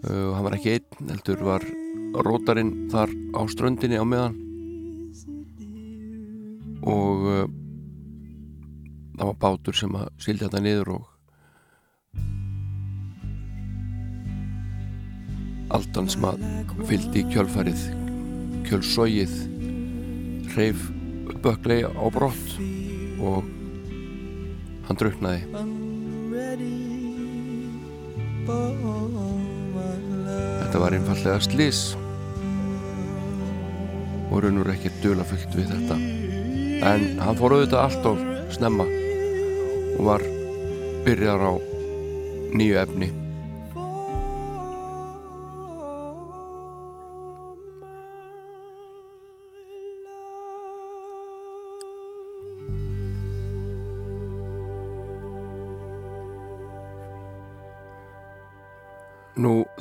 uh, 0.02 0.32
hann 0.34 0.42
var 0.42 0.56
ekki 0.56 0.72
einn 0.74 1.10
heldur 1.12 1.44
var 1.46 1.62
rótarinn 2.26 2.72
þar 2.90 3.12
á 3.38 3.40
ströndinni 3.52 4.00
á 4.02 4.04
meðan. 4.08 4.34
Og 6.82 7.22
uh, 7.22 7.46
það 9.14 9.30
var 9.30 9.38
bátur 9.44 9.78
sem 9.78 9.94
að 10.00 10.08
sildi 10.24 10.48
þetta 10.48 10.62
niður 10.64 10.88
og 10.96 11.04
aldan 15.78 16.10
sem 16.10 16.26
að 16.26 16.42
fylgdi 16.90 17.22
í 17.22 17.30
kjölfarið 17.30 17.86
kjölsóið 18.66 19.38
hreif 20.56 20.82
böklei 21.42 21.82
á 21.86 22.04
brott 22.14 22.56
og 23.22 23.44
hann 24.88 24.98
drauknaði 24.98 25.46
þetta 30.72 30.80
var 30.80 30.96
einfallega 30.96 31.40
slís 31.44 31.82
og 34.32 34.38
raunur 34.40 34.70
ekki 34.72 34.90
dula 35.02 35.24
fyllt 35.28 35.52
við 35.52 35.68
þetta. 35.74 35.98
En 36.88 37.02
hann 37.20 37.36
fór 37.36 37.58
auðvitað 37.58 37.82
allt 37.82 38.06
of 38.08 38.22
snemma 38.56 38.86
og 39.98 40.06
var 40.08 40.24
byrjar 41.04 41.44
á 41.44 41.52
nýju 42.56 42.80
efni 42.80 43.21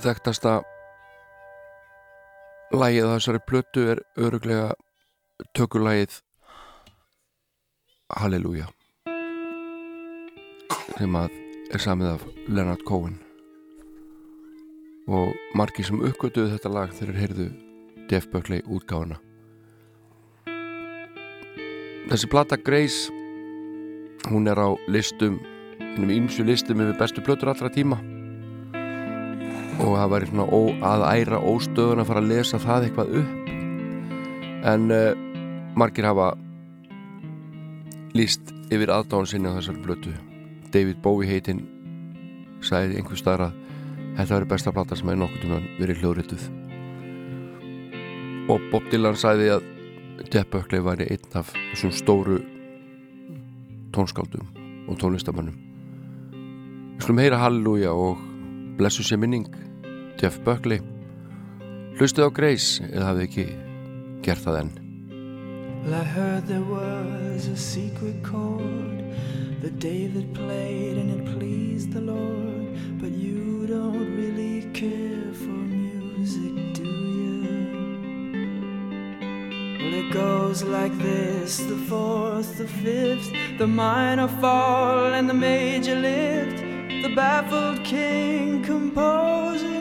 þekktasta 0.04 0.54
lægið 2.72 3.08
á 3.08 3.14
þessari 3.16 3.42
plötu 3.48 3.88
er 3.94 4.02
öruglega 4.18 4.74
tökulægið 5.58 6.20
Halleluja 8.12 8.68
sem 10.98 11.16
að 11.16 11.36
er 11.72 11.82
samið 11.82 12.10
af 12.12 12.24
Leonard 12.52 12.82
Cohen. 12.86 13.16
Og 15.08 15.32
margir 15.58 15.88
sem 15.88 16.02
uppgötuðu 16.04 16.52
þetta 16.54 16.72
lag 16.72 16.92
þegar 16.94 17.20
heyrðu 17.20 17.48
Def 18.12 18.28
Buckley 18.32 18.62
útgáfana 18.68 19.18
Þessi 22.12 22.30
plata 22.30 22.58
Grace 22.60 23.12
hún 24.30 24.48
er 24.52 24.60
á 24.62 24.70
listum 24.92 25.40
hennum 25.80 26.14
ímsu 26.14 26.46
listum 26.46 26.84
yfir 26.84 27.00
bestu 27.00 27.24
plötur 27.26 27.52
allra 27.52 27.72
tíma 27.74 27.98
og 29.82 29.96
það 29.98 30.12
var 30.14 30.26
svona 30.30 30.46
ó, 30.48 30.62
að 30.92 31.06
æra 31.10 31.42
óstöðun 31.52 32.04
að 32.04 32.10
fara 32.12 32.22
að 32.22 32.32
lesa 32.32 32.60
það 32.62 32.88
eitthvað 32.88 33.14
upp. 33.22 33.52
En 34.72 34.88
uh, 34.94 35.22
margir 35.80 36.06
hafa 36.06 36.32
líst 38.18 38.54
yfir 38.72 38.94
aðdáðan 38.94 39.30
sinni 39.32 39.50
á 39.50 39.58
þessari 39.58 39.84
blötu 39.86 40.14
David 40.72 41.00
Bowie 41.04 41.30
heitinn 41.30 41.64
sagði 42.64 43.00
einhver 43.00 43.20
staðar 43.20 43.48
að 43.48 43.58
þetta 44.18 44.36
verið 44.36 44.52
besta 44.52 44.74
plata 44.76 44.98
sem 45.00 45.10
hefði 45.10 45.22
nokkur 45.24 45.44
tíma 45.44 45.60
verið 45.80 46.04
hljóðrituð. 46.04 46.48
Og 48.52 48.70
Bob 48.72 48.88
Dylan 48.92 49.18
sagði 49.20 49.50
að 49.56 49.68
Jeff 50.32 50.52
Buckley 50.54 50.84
væri 50.86 51.10
einn 51.10 51.38
af 51.40 51.52
þessum 51.56 51.96
stóru 51.96 52.40
tónskáldum 53.96 54.46
og 54.88 55.00
tónlistamannum 55.02 55.58
við 57.02 57.08
slum 57.08 57.18
heyra 57.18 57.40
Halleluja 57.42 57.92
og 57.98 58.20
blessu 58.78 59.02
sér 59.02 59.18
minning 59.18 59.48
Jeff 60.22 60.38
Buckley 60.46 60.78
hlustið 61.98 62.28
á 62.28 62.30
Grace 62.30 62.84
eða 62.92 63.06
hafið 63.08 63.24
ekki 63.26 63.46
gert 64.22 64.44
það 64.44 64.58
enn 64.60 64.72
Well, 65.82 65.96
I 65.98 66.04
heard 66.06 66.46
there 66.46 66.62
was 66.62 67.48
a 67.48 67.58
secret 67.58 68.22
chord 68.22 69.02
that 69.64 69.80
David 69.80 70.32
played 70.36 71.00
and 71.02 71.10
it 71.10 71.26
pleased 71.40 71.92
the 71.92 72.02
Lord. 72.02 72.78
But 73.02 73.14
you 73.14 73.66
don't 73.66 74.16
really 74.16 74.70
care 74.78 75.34
for 75.34 75.58
music, 75.74 76.54
do 76.78 76.86
you? 76.86 77.42
Well, 79.82 79.94
it 80.06 80.14
goes 80.14 80.62
like 80.62 80.96
this 81.00 81.58
the 81.58 81.82
fourth, 81.90 82.60
the 82.60 82.68
fifth, 82.68 83.34
the 83.58 83.66
minor 83.66 84.28
fall, 84.28 85.16
and 85.18 85.28
the 85.28 85.34
major 85.34 85.96
lift. 85.96 86.62
The 87.02 87.12
baffled 87.16 87.84
king 87.84 88.62
composing 88.62 89.81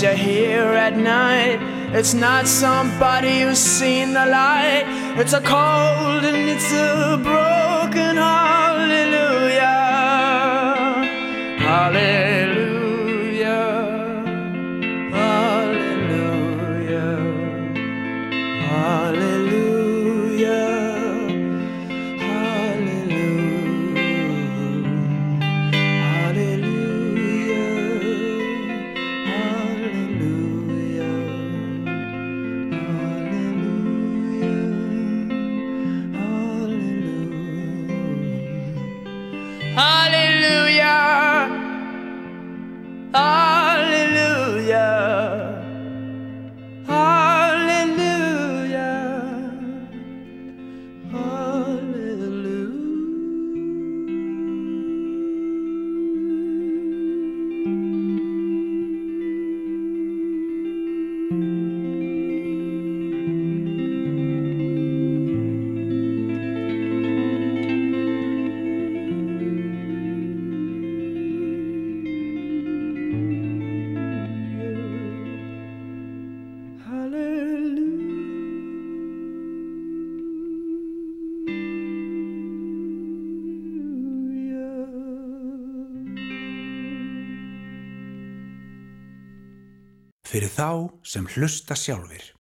that 0.00 0.18
you 0.18 0.24
hear 0.24 0.62
at 0.62 0.96
night. 0.96 1.58
It's 1.94 2.14
not 2.14 2.46
somebody 2.46 3.40
who's 3.40 3.58
seen 3.58 4.12
the 4.12 4.26
light. 4.26 4.84
It's 5.16 5.32
a 5.32 5.40
cold 5.40 6.24
and 6.24 6.48
it's 6.48 6.72
a 6.72 7.18
broken 7.22 8.16
hallelujah. 8.16 9.62
Hallelujah. 11.58 12.45
fyrir 90.36 90.52
þá 90.52 90.92
sem 91.00 91.24
hlusta 91.32 91.72
sjálfur. 91.72 92.35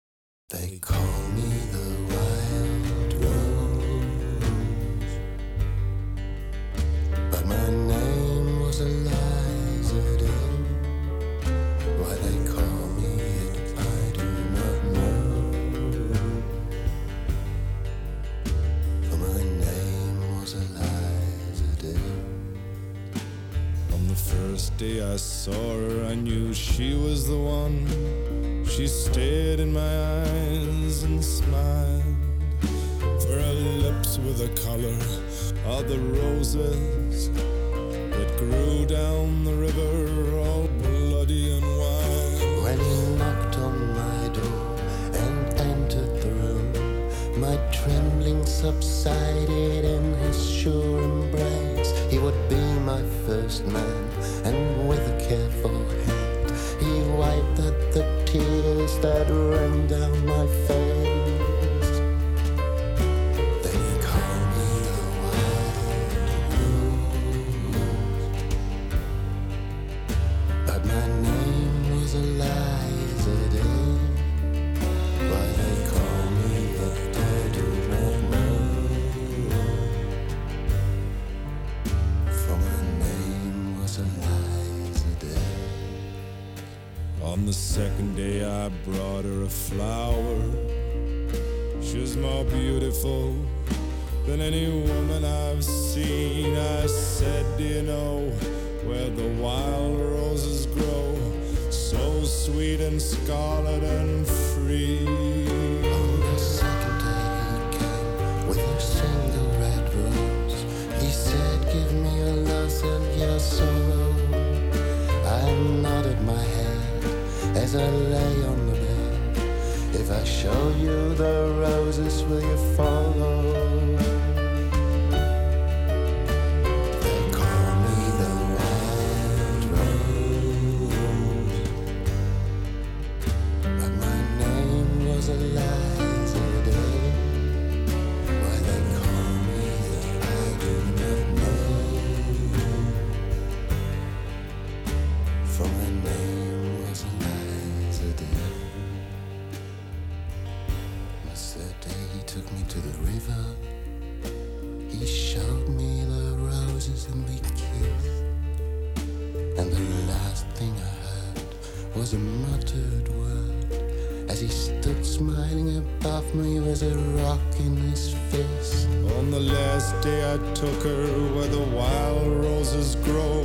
Took 170.66 170.84
her 170.84 171.07
where 171.36 171.47
the 171.47 171.66
wild 171.76 172.28
roses 172.43 172.95
grow. 173.07 173.43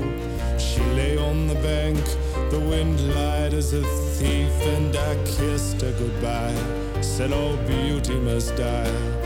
She 0.59 0.81
lay 0.97 1.19
on 1.19 1.49
the 1.49 1.55
bank, 1.57 2.03
the 2.51 2.59
wind 2.59 2.99
lied 3.15 3.53
as 3.53 3.75
a 3.75 3.83
thief, 4.17 4.53
and 4.77 4.97
I 4.97 5.15
kissed 5.27 5.83
her 5.83 5.93
goodbye. 5.93 6.57
Said 7.03 7.33
all 7.33 7.57
beauty 7.67 8.15
must 8.15 8.57
die. 8.57 9.20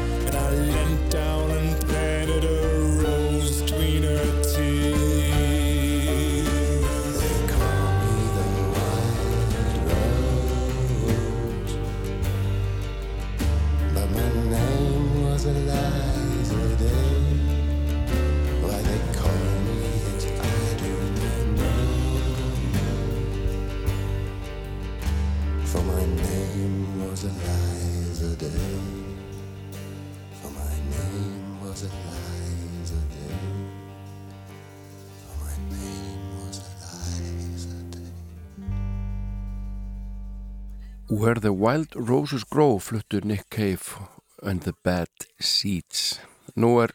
Where 41.24 41.40
the 41.40 41.54
Wild 41.54 41.88
Roses 41.96 42.44
Grow 42.44 42.78
fluttur 42.78 43.24
Nick 43.24 43.48
Cave 43.48 43.96
and 44.42 44.60
the 44.60 44.74
Bad 44.84 45.08
Seeds. 45.40 46.20
Nú 46.52 46.74
er 46.82 46.92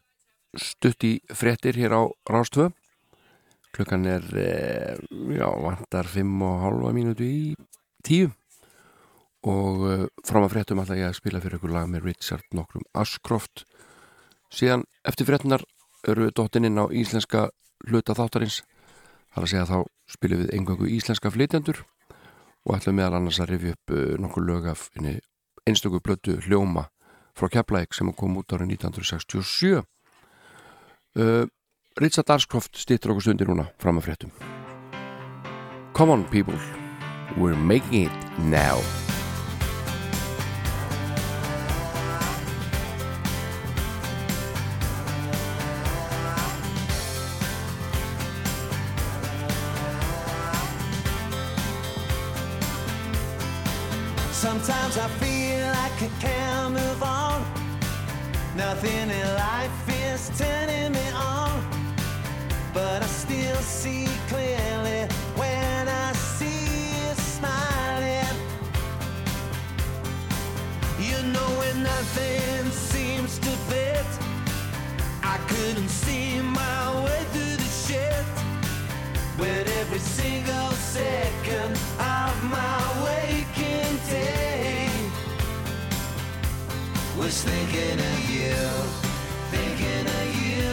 stutt 0.53 1.01
í 1.01 1.15
fréttir 1.33 1.73
hér 1.73 1.95
á 1.97 2.01
Rástvö 2.29 2.67
klukkan 3.73 4.05
er 4.05 4.29
eh, 4.37 5.01
já, 5.33 5.49
vantar 5.49 6.05
fimm 6.13 6.45
og 6.45 6.61
halva 6.61 6.93
mínútu 6.93 7.25
í 7.25 7.41
tíu. 8.05 8.29
Og 9.49 9.89
eh, 9.89 10.05
fram 10.21 10.45
að 10.45 10.53
fréttum 10.59 10.85
ætla 10.85 11.01
ég 11.01 11.09
að 11.09 11.17
spila 11.23 11.41
fyrir 11.41 11.57
ykkur 11.57 11.73
lag 11.73 11.89
með 11.89 12.11
Richard 12.11 12.45
nokkrum 12.53 12.85
Ashcroft. 12.93 13.65
Síðan 14.53 14.85
eftir 15.09 15.25
fréttunar 15.25 15.65
eru 16.05 16.29
dottin 16.29 16.69
inn 16.69 16.77
á 16.77 16.85
íslenska 16.93 17.47
hluta 17.89 18.13
þáttarins. 18.13 18.61
Þar 19.33 19.47
að 19.47 19.53
segja 19.55 19.69
þá 19.73 19.79
spilum 20.19 20.45
við 20.45 20.59
einhverju 20.59 20.97
íslenska 20.99 21.33
flytjandur 21.33 21.87
og 22.65 22.75
ætlum 22.77 22.99
meðal 22.99 23.19
annars 23.19 23.39
að 23.41 23.53
rifja 23.53 23.75
upp 23.77 23.93
uh, 23.95 24.15
nokkur 24.21 24.45
lög 24.45 24.69
af 24.71 24.87
einstöku 25.67 26.01
blötu 26.03 26.39
hljóma 26.45 26.89
frá 27.37 27.49
Keflæk 27.53 27.93
sem 27.95 28.11
kom 28.13 28.37
út 28.41 28.55
árið 28.55 28.75
1967 28.79 29.79
uh, 29.79 31.45
Richard 31.99 32.29
Ashcroft 32.31 32.79
stýttur 32.79 33.15
okkur 33.15 33.27
stundir 33.27 33.49
núna 33.49 33.67
fram 33.81 33.99
að 33.99 34.09
fréttum. 34.09 34.31
Come 35.93 36.13
on 36.13 36.23
people. 36.31 36.55
We're 37.35 37.59
making 37.59 38.07
it 38.07 38.39
now 38.39 38.79
Nothing 58.75 59.09
in 59.09 59.27
life 59.33 59.89
is 60.05 60.29
turning 60.37 60.91
me 60.91 61.09
on. 61.15 61.59
But 62.71 63.01
I 63.01 63.07
still 63.07 63.55
see 63.55 64.05
clearly 64.27 65.07
when 65.35 65.87
I 65.87 66.11
see 66.13 66.67
you 66.93 67.15
smiling. 67.15 68.35
You 70.99 71.17
know 71.33 71.49
when 71.59 71.81
nothing 71.81 72.69
seems 72.69 73.39
to 73.39 73.49
fit. 73.71 74.05
I 75.23 75.37
couldn't 75.47 75.89
see 75.89 76.39
my 76.39 77.03
way 77.03 77.23
through 77.33 77.55
the 77.63 77.71
shit. 77.87 78.25
But 79.35 79.65
every 79.81 79.97
single 79.97 80.71
second 80.73 81.71
of 81.97 82.43
my 82.43 82.98
was 87.19 87.43
thinking 87.43 87.99
of 87.99 88.29
you, 88.29 88.55
thinking 89.51 90.07
of 90.19 90.27
you. 90.41 90.71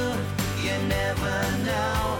You 0.62 0.78
never 0.86 1.34
know 1.64 2.15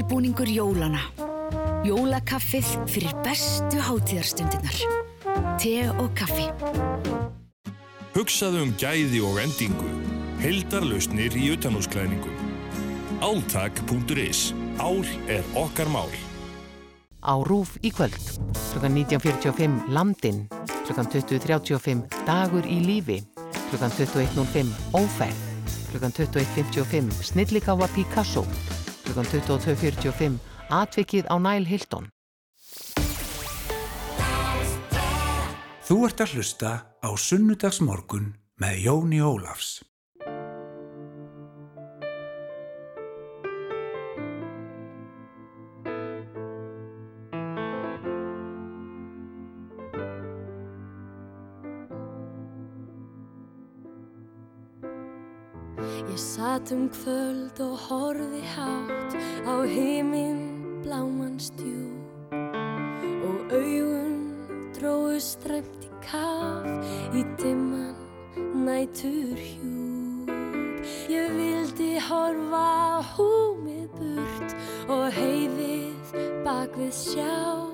Undirbúningur 0.00 0.48
jólana. 0.48 1.00
Jólakaffið 1.84 2.68
fyrir 2.88 3.12
bestu 3.20 3.82
hátíðarstundirnar. 3.84 4.78
Te 5.60 5.74
og 5.92 6.14
kaffi. 6.16 6.46
Hugsaðu 8.14 8.62
um 8.64 8.72
gæði 8.80 9.20
og 9.20 9.36
endingu. 9.42 9.90
Hildarlausnir 10.40 11.36
í 11.36 11.50
utanúsklæðningum. 11.52 12.32
Áltak.is. 13.20 14.54
Ál 14.80 15.04
er 15.28 15.44
okkar 15.52 15.92
mál. 15.92 16.08
Á 17.20 17.36
RÚF 17.44 17.76
í 17.84 17.92
kvöld. 17.92 18.16
Klukkan 18.72 18.96
19.45 18.96 19.92
Landinn. 19.92 20.46
Klukkan 20.88 21.12
20.35 21.12 22.24
Dagur 22.24 22.64
í 22.64 22.80
lífi. 22.88 23.20
Klukkan 23.68 23.92
21.05 24.00 24.72
Ófæð. 24.96 25.48
Klukkan 25.92 26.16
21.55 26.16 27.20
Snillikáfa 27.34 27.92
Picasso. 27.92 28.48
Klukkan 29.10 29.26
22.45 29.26 30.36
Atvikið 30.70 31.26
á 31.26 31.34
Næl 31.42 31.64
Hilton. 31.66 32.04
Þú 35.82 35.96
ert 36.06 36.22
að 36.22 36.36
hlusta 36.36 36.70
á 37.02 37.10
Sunnudagsmorgun 37.18 38.28
með 38.62 38.84
Jóni 38.86 39.18
Ólafs. 39.18 39.80
Ég 56.20 56.26
satt 56.26 56.70
um 56.70 56.90
kvöld 56.90 57.60
og 57.60 57.78
horfi 57.88 58.42
hátt 58.52 59.14
á 59.48 59.64
heiminn 59.64 60.82
bláman 60.84 61.40
stjúp 61.40 62.34
og 63.24 63.38
augun 63.56 64.18
dróðu 64.76 65.16
stræmt 65.16 65.86
í 65.88 65.88
kaf 66.04 66.68
í 67.16 67.24
dimman 67.40 67.96
nætur 68.52 69.32
hjúp. 69.32 70.28
Ég 71.08 71.32
vildi 71.38 71.96
horfa 72.04 72.68
á 72.68 73.00
húmið 73.16 73.88
burt 73.96 74.52
og 74.92 75.08
heiðið 75.16 76.12
bak 76.44 76.76
við 76.76 76.92
sjá 77.00 77.64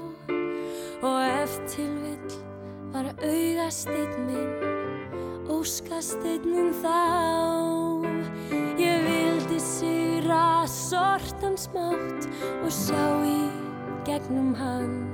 og 1.03 1.19
eftir 1.43 1.91
vill 1.99 2.39
var 2.95 3.11
augasteinn 3.11 4.17
minn 4.31 5.51
óskasteinn 5.51 6.71
þá. 6.79 7.96
Ég 10.37 10.43
vildi 10.43 10.69
sýra 10.69 10.69
sortan 10.69 11.57
smátt 11.57 12.27
og 12.63 12.71
sjá 12.71 13.25
í 13.25 13.49
gegnum 14.05 14.55
hann. 14.55 15.07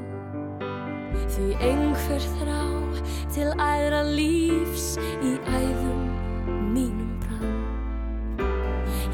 Því 1.30 1.54
einhver 1.62 2.24
þrá 2.38 2.64
til 3.30 3.52
æðra 3.54 4.02
lífs 4.02 4.98
í 5.22 5.36
æðum 5.46 6.02
mínum 6.74 7.12
brann. 7.22 8.40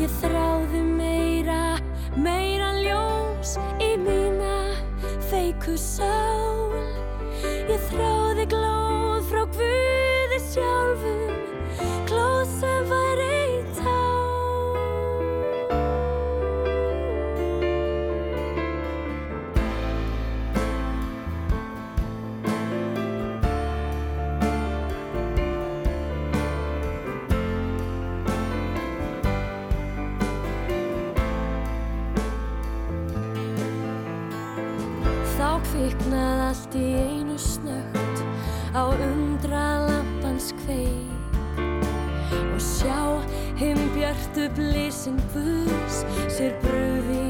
Ég 0.01 0.09
þráði 0.23 0.83
meira, 0.83 1.79
meira 2.17 2.73
ljós 2.81 3.59
í 3.83 3.97
mína 4.01 4.73
feiku 5.29 5.77
sál. 5.77 6.73
Ég 7.69 7.81
þráði 7.91 8.49
glóð 8.49 9.29
frá 9.29 9.45
Guði 9.53 10.41
sjálfum, 10.49 11.38
á 38.79 38.85
undra 38.95 39.66
lampans 39.89 40.53
kveik 40.61 41.59
og 42.55 42.61
sjá 42.62 43.01
hinn 43.59 43.81
björtu 43.97 44.47
blísin 44.55 45.18
Guðs 45.33 46.05
sér 46.37 46.55
bröði 46.62 47.28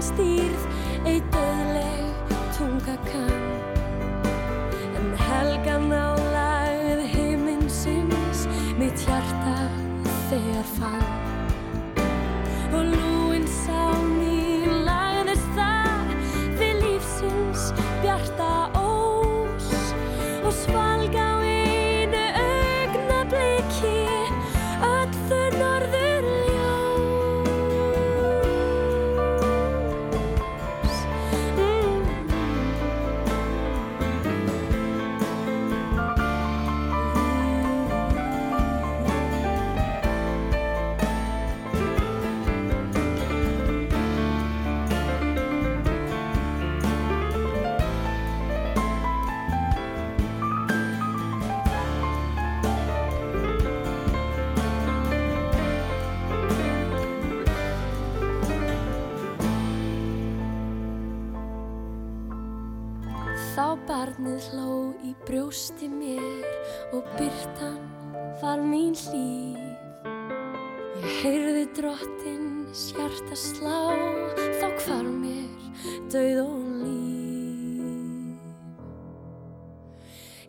drottin 0.00 0.16
stýrð 0.16 0.62
eitt 1.04 1.26
döðleg 1.34 2.32
tunga 2.56 2.96
kann 3.04 3.44
en 4.96 5.12
helga 5.18 5.76
nálagð 5.78 7.04
heiminsins 7.12 8.46
mitt 8.78 9.06
hjarta 9.06 9.56
þegar 10.30 10.68
fann 10.78 11.09
drottins 71.80 72.92
hjarta 72.92 73.32
slá, 73.38 73.94
þá 74.60 74.68
hvar 74.84 75.06
mér 75.08 75.48
döið 76.12 76.40
og 76.42 76.66
líf. 76.82 78.42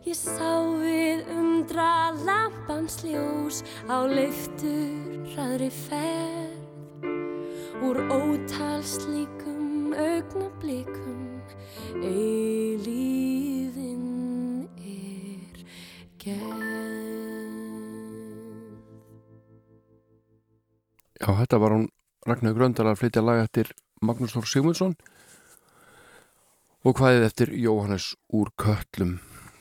Ég 0.04 0.16
sá 0.18 0.60
við 0.82 1.24
undra 1.32 2.12
lampans 2.26 2.98
ljós 3.06 3.62
á 3.88 4.04
leiftur 4.12 5.24
hraðri 5.32 5.70
ferð 5.72 7.00
úr 7.80 7.96
ótal 8.12 8.84
slíkum 8.84 9.96
augnablikum 9.96 11.40
eilíðin 12.02 14.04
er 14.84 15.56
gerð. 16.20 16.61
Já, 21.22 21.28
þetta 21.38 21.58
var 21.62 21.70
hún 21.70 21.84
Ragnar 22.26 22.54
Gröndal 22.56 22.88
að 22.90 22.96
flytja 22.98 23.22
lag 23.22 23.44
eftir 23.44 23.68
Magnús 24.02 24.32
Þór 24.34 24.48
Sigmundsson 24.50 24.96
og 26.82 26.96
hvaðið 26.98 27.26
eftir 27.28 27.52
Jóhannes 27.54 28.08
úr 28.34 28.50
Köllum, 28.58 29.12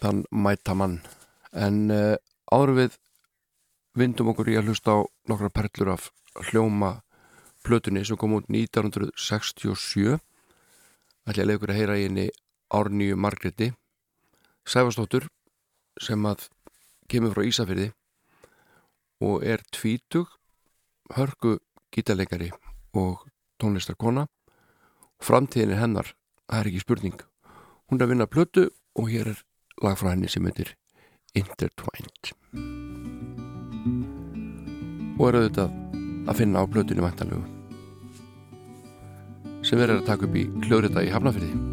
þann 0.01 0.23
mæta 0.33 0.73
mann. 0.73 0.95
En 1.53 1.93
uh, 1.93 2.17
áður 2.49 2.73
við 2.79 2.97
vindum 3.93 4.33
okkur 4.33 4.49
í 4.49 4.57
að 4.57 4.71
hlusta 4.71 4.97
á 4.97 4.99
nokkra 5.29 5.51
perlur 5.53 5.93
af 5.93 6.09
hljóma 6.49 6.95
plötunni 7.61 8.07
sem 8.09 8.17
kom 8.17 8.33
út 8.39 8.49
1967 8.49 10.17
ætla 10.17 11.37
að 11.37 11.45
leiða 11.45 11.59
ykkur 11.59 11.75
að 11.75 11.81
heyra 11.83 12.01
í 12.01 12.09
henni 12.09 12.27
Árnýju 12.73 13.21
Margreti 13.21 13.69
Sæfastóttur 14.65 15.29
sem 16.01 16.25
að 16.25 16.49
kemur 17.05 17.37
frá 17.37 17.45
Ísafyrði 17.45 17.91
og 19.21 19.45
er 19.45 19.61
tvítug 19.69 20.40
hörku 21.15 21.57
gítarleikari 21.93 22.51
og 22.97 23.27
tónlistarkona. 23.61 24.27
Framtíðin 25.21 25.75
er 25.75 25.81
hennar 25.83 26.13
það 26.49 26.59
er 26.59 26.69
ekki 26.71 26.83
spurning. 26.83 27.17
Hún 27.89 27.99
er 27.99 28.05
að 28.07 28.13
vinna 28.13 28.27
plötu 28.27 28.67
og 28.95 29.09
hér 29.11 29.33
er 29.33 29.43
lag 29.83 29.97
frá 29.99 30.11
henni 30.13 30.29
sem 30.31 30.45
heitir 30.47 30.75
Intertwined. 31.37 32.33
Og 35.19 35.25
er 35.29 35.39
auðvitað 35.39 35.75
að 36.27 36.37
finna 36.37 36.63
á 36.63 36.65
plötunni 36.69 37.03
vantanlegu 37.03 37.43
sem 39.61 39.77
verður 39.77 40.01
að 40.01 40.07
taka 40.09 40.25
upp 40.25 40.37
í 40.37 40.47
hljóðrita 40.65 41.03
í 41.05 41.11
Hafnafyrði 41.13 41.70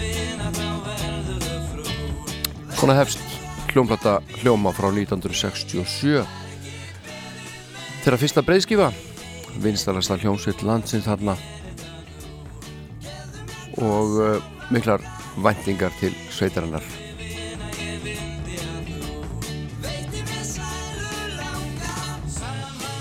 vina, 0.00 0.50
þá 0.56 0.66
verður 0.88 1.38
þau 1.46 1.60
frú 1.70 1.84
Svona 2.80 2.98
hefst 2.98 3.22
hljómplata 3.70 4.18
hljóma 4.40 4.74
frá 4.74 4.90
1967 4.90 6.45
Þeirra 8.06 8.20
fyrsta 8.22 8.42
breyðskifa 8.46 8.84
vinstalasta 9.58 10.14
hljómsveit 10.20 10.60
landsins 10.62 11.08
þarna. 11.08 11.32
Og 13.82 14.14
uh, 14.22 14.36
miklar 14.70 15.02
væntingar 15.42 15.90
til 15.98 16.14
sveitarinnar. 16.30 16.86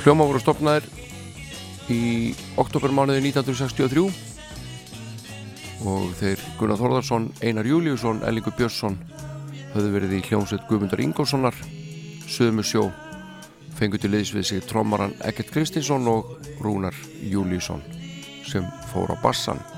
Hljóma 0.02 0.26
voru 0.26 0.42
stopnaðir 0.42 0.90
í 1.94 2.34
oktobermánuði 2.58 3.30
1963 3.30 4.10
og 5.86 6.18
þeir 6.18 6.42
Gunnar 6.58 6.82
Þorðarsson, 6.82 7.30
Einar 7.46 7.70
Júliusson, 7.70 8.26
Ellingur 8.26 8.58
Björnsson 8.58 8.98
höfðu 9.78 9.98
verið 10.00 10.18
í 10.18 10.26
hljómsveit 10.32 10.66
Guðmundar 10.66 11.06
Ingólfssonar 11.06 11.54
Suðumu 12.26 12.66
sjó 13.76 13.82
fengu 13.84 13.98
til 14.00 14.12
liðs 14.14 14.32
við 14.32 14.46
sig 14.48 14.64
trommaran 14.64 15.14
Ekkert 15.28 15.52
Kristinsson 15.52 16.08
og 16.08 16.38
Rúnar 16.64 16.96
Júliusson 17.22 17.84
sem 18.48 18.64
fór 18.92 19.12
á 19.12 19.18
bassan 19.20 19.75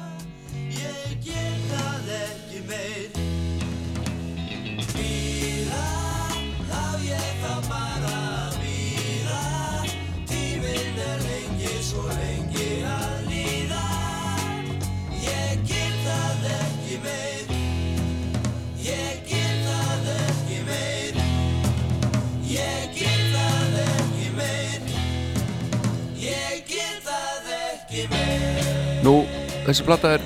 þessi 29.68 29.86
plata 29.86 30.16
er 30.18 30.26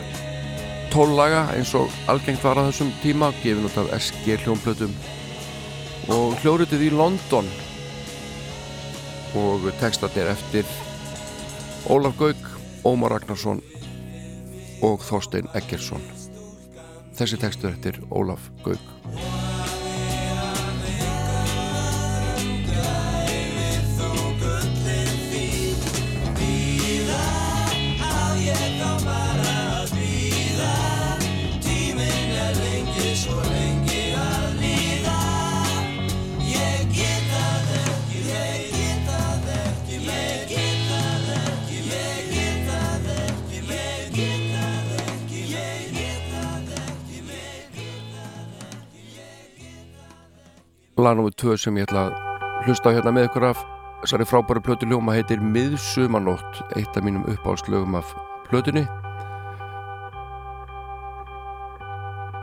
12 0.93 1.17
laga 1.17 1.43
eins 1.55 1.73
og 1.77 1.91
algengt 2.11 2.43
var 2.45 2.61
á 2.61 2.67
þessum 2.69 2.93
tíma 3.03 3.31
gefin 3.41 3.67
út 3.67 3.77
af 3.81 3.91
SG 3.97 4.37
hljómplötum. 4.45 4.93
Og 6.11 6.37
hljóritið 6.41 6.87
í 6.87 6.93
London. 6.95 7.49
Og 9.37 9.67
textatnir 9.81 10.31
eftir 10.31 10.67
Ólaf 11.91 12.17
Gauk, 12.19 12.49
Ómar 12.85 13.15
Ragnarsson 13.15 13.61
og 14.85 15.05
Þorstein 15.05 15.47
Eggersson 15.55 16.03
þessi 17.21 17.37
textur 17.37 17.73
eftir 17.75 17.99
Ólaf 18.09 18.49
Gauk 18.65 19.30
lag 51.11 51.19
nr. 51.19 51.33
2 51.35 51.57
sem 51.59 51.77
ég 51.77 51.87
ætla 51.89 52.07
að 52.07 52.65
hlusta 52.65 52.91
hérna 52.95 53.11
með 53.11 53.27
ykkur 53.27 53.45
af 53.49 53.61
þessari 54.03 54.27
frábæru 54.29 54.61
plötu. 54.63 54.87
Hljóma 54.87 55.15
heitir 55.17 55.41
Miðsumanótt 55.43 56.61
eitt 56.79 56.95
af 56.95 57.03
mínum 57.03 57.25
uppáhaldslögum 57.27 57.97
af 57.99 58.13
plötunni. 58.47 58.85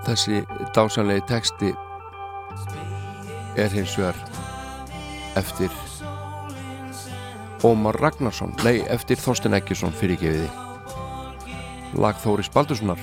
Þessi 0.04 0.42
dásanlegi 0.76 1.24
texti 1.28 1.72
er 3.58 3.72
hins 3.72 3.96
vegar 3.98 4.18
eftir 5.36 5.72
Ómar 7.64 7.96
Ragnarsson 7.98 8.52
nei, 8.62 8.84
eftir 8.86 9.18
Þorsten 9.18 9.56
Eggesson 9.56 9.96
fyrirgefiði. 9.96 10.46
Lag 11.98 12.20
Þóris 12.22 12.52
Baldurssonar 12.52 13.00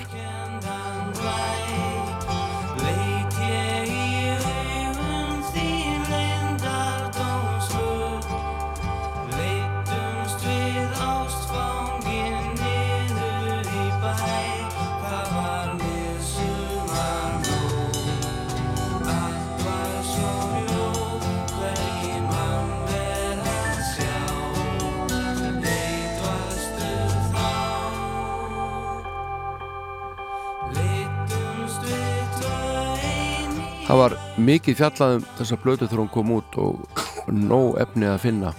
Það 33.96 34.02
var 34.10 34.14
mikið 34.44 34.74
fjallað 34.76 35.12
um 35.14 35.22
þessa 35.38 35.56
blötu 35.56 35.86
hún 35.88 36.08
kom 36.12 36.32
út 36.34 36.56
og 36.60 36.98
nóg 37.32 37.78
efni 37.80 38.04
að 38.04 38.18
finna. 38.26 38.50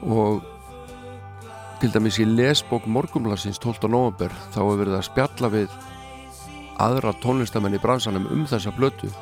Og 0.00 0.38
til 1.82 1.90
dæmis 1.92 2.16
í 2.16 2.24
lesbók 2.24 2.86
Morgumlarsins 2.88 3.60
12. 3.60 3.90
november 3.92 4.32
þá 4.54 4.56
hefur 4.62 4.80
verið 4.80 4.96
að 4.96 5.04
spjalla 5.10 5.52
við 5.52 5.76
aðra 6.86 7.12
tónlistamenn 7.20 7.76
í 7.76 7.82
bransanum 7.84 8.30
um 8.32 8.48
þessa 8.48 8.72
blötu 8.78 9.12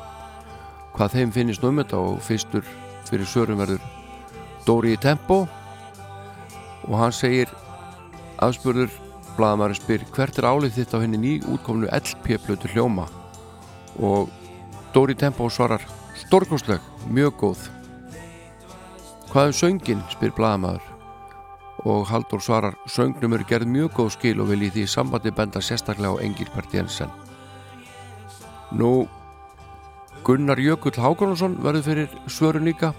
hvað 0.95 1.17
þeim 1.17 1.35
finnist 1.35 1.67
um 1.67 1.83
þetta 1.83 1.99
og 2.07 2.23
fyrstur 2.23 2.63
fyrir 3.11 3.27
sörum 3.27 3.59
verður 3.59 3.83
Dóri 4.63 4.95
í 4.95 5.03
Tempo. 5.03 5.43
Og 6.87 6.95
hann 6.95 7.11
segir 7.11 7.51
afspurður 8.39 8.95
blaðamæri 9.35 9.83
spyr 9.83 10.09
hvert 10.15 10.39
er 10.39 10.47
álið 10.47 10.79
þitt 10.79 10.95
á 10.95 11.03
henni 11.03 11.19
ný 11.19 11.37
útkomnu 11.43 11.91
LP 11.91 12.37
blötu 12.47 12.71
hljóma? 12.71 13.11
Og 13.99 14.31
Dóri 14.97 15.13
Tempo 15.13 15.45
svarar 15.49 15.83
stórkostleg, 16.17 16.81
mjög 17.13 17.33
góð. 17.37 17.59
Hvað 19.29 19.49
um 19.51 19.53
söngin, 19.53 19.99
spyr 20.09 20.31
blaðamaður. 20.33 20.87
Og 21.85 22.07
Haldur 22.09 22.41
svarar 22.41 22.73
söngnum 22.89 23.35
eru 23.37 23.45
gerð 23.45 23.69
mjög 23.69 23.91
góð 23.93 24.09
skil 24.15 24.41
og 24.41 24.47
vil 24.49 24.63
í 24.65 24.71
því 24.73 24.87
sambandi 24.89 25.29
benda 25.29 25.61
sérstaklega 25.61 26.17
á 26.17 26.21
Engilbert 26.25 26.73
Jensen. 26.73 27.11
Nú 28.73 29.05
Gunnar 30.25 30.57
Jökull 30.57 30.97
Hákonarsson 30.97 31.59
verður 31.61 31.85
fyrir 31.85 32.15
svörun 32.25 32.65
líka. 32.65 32.89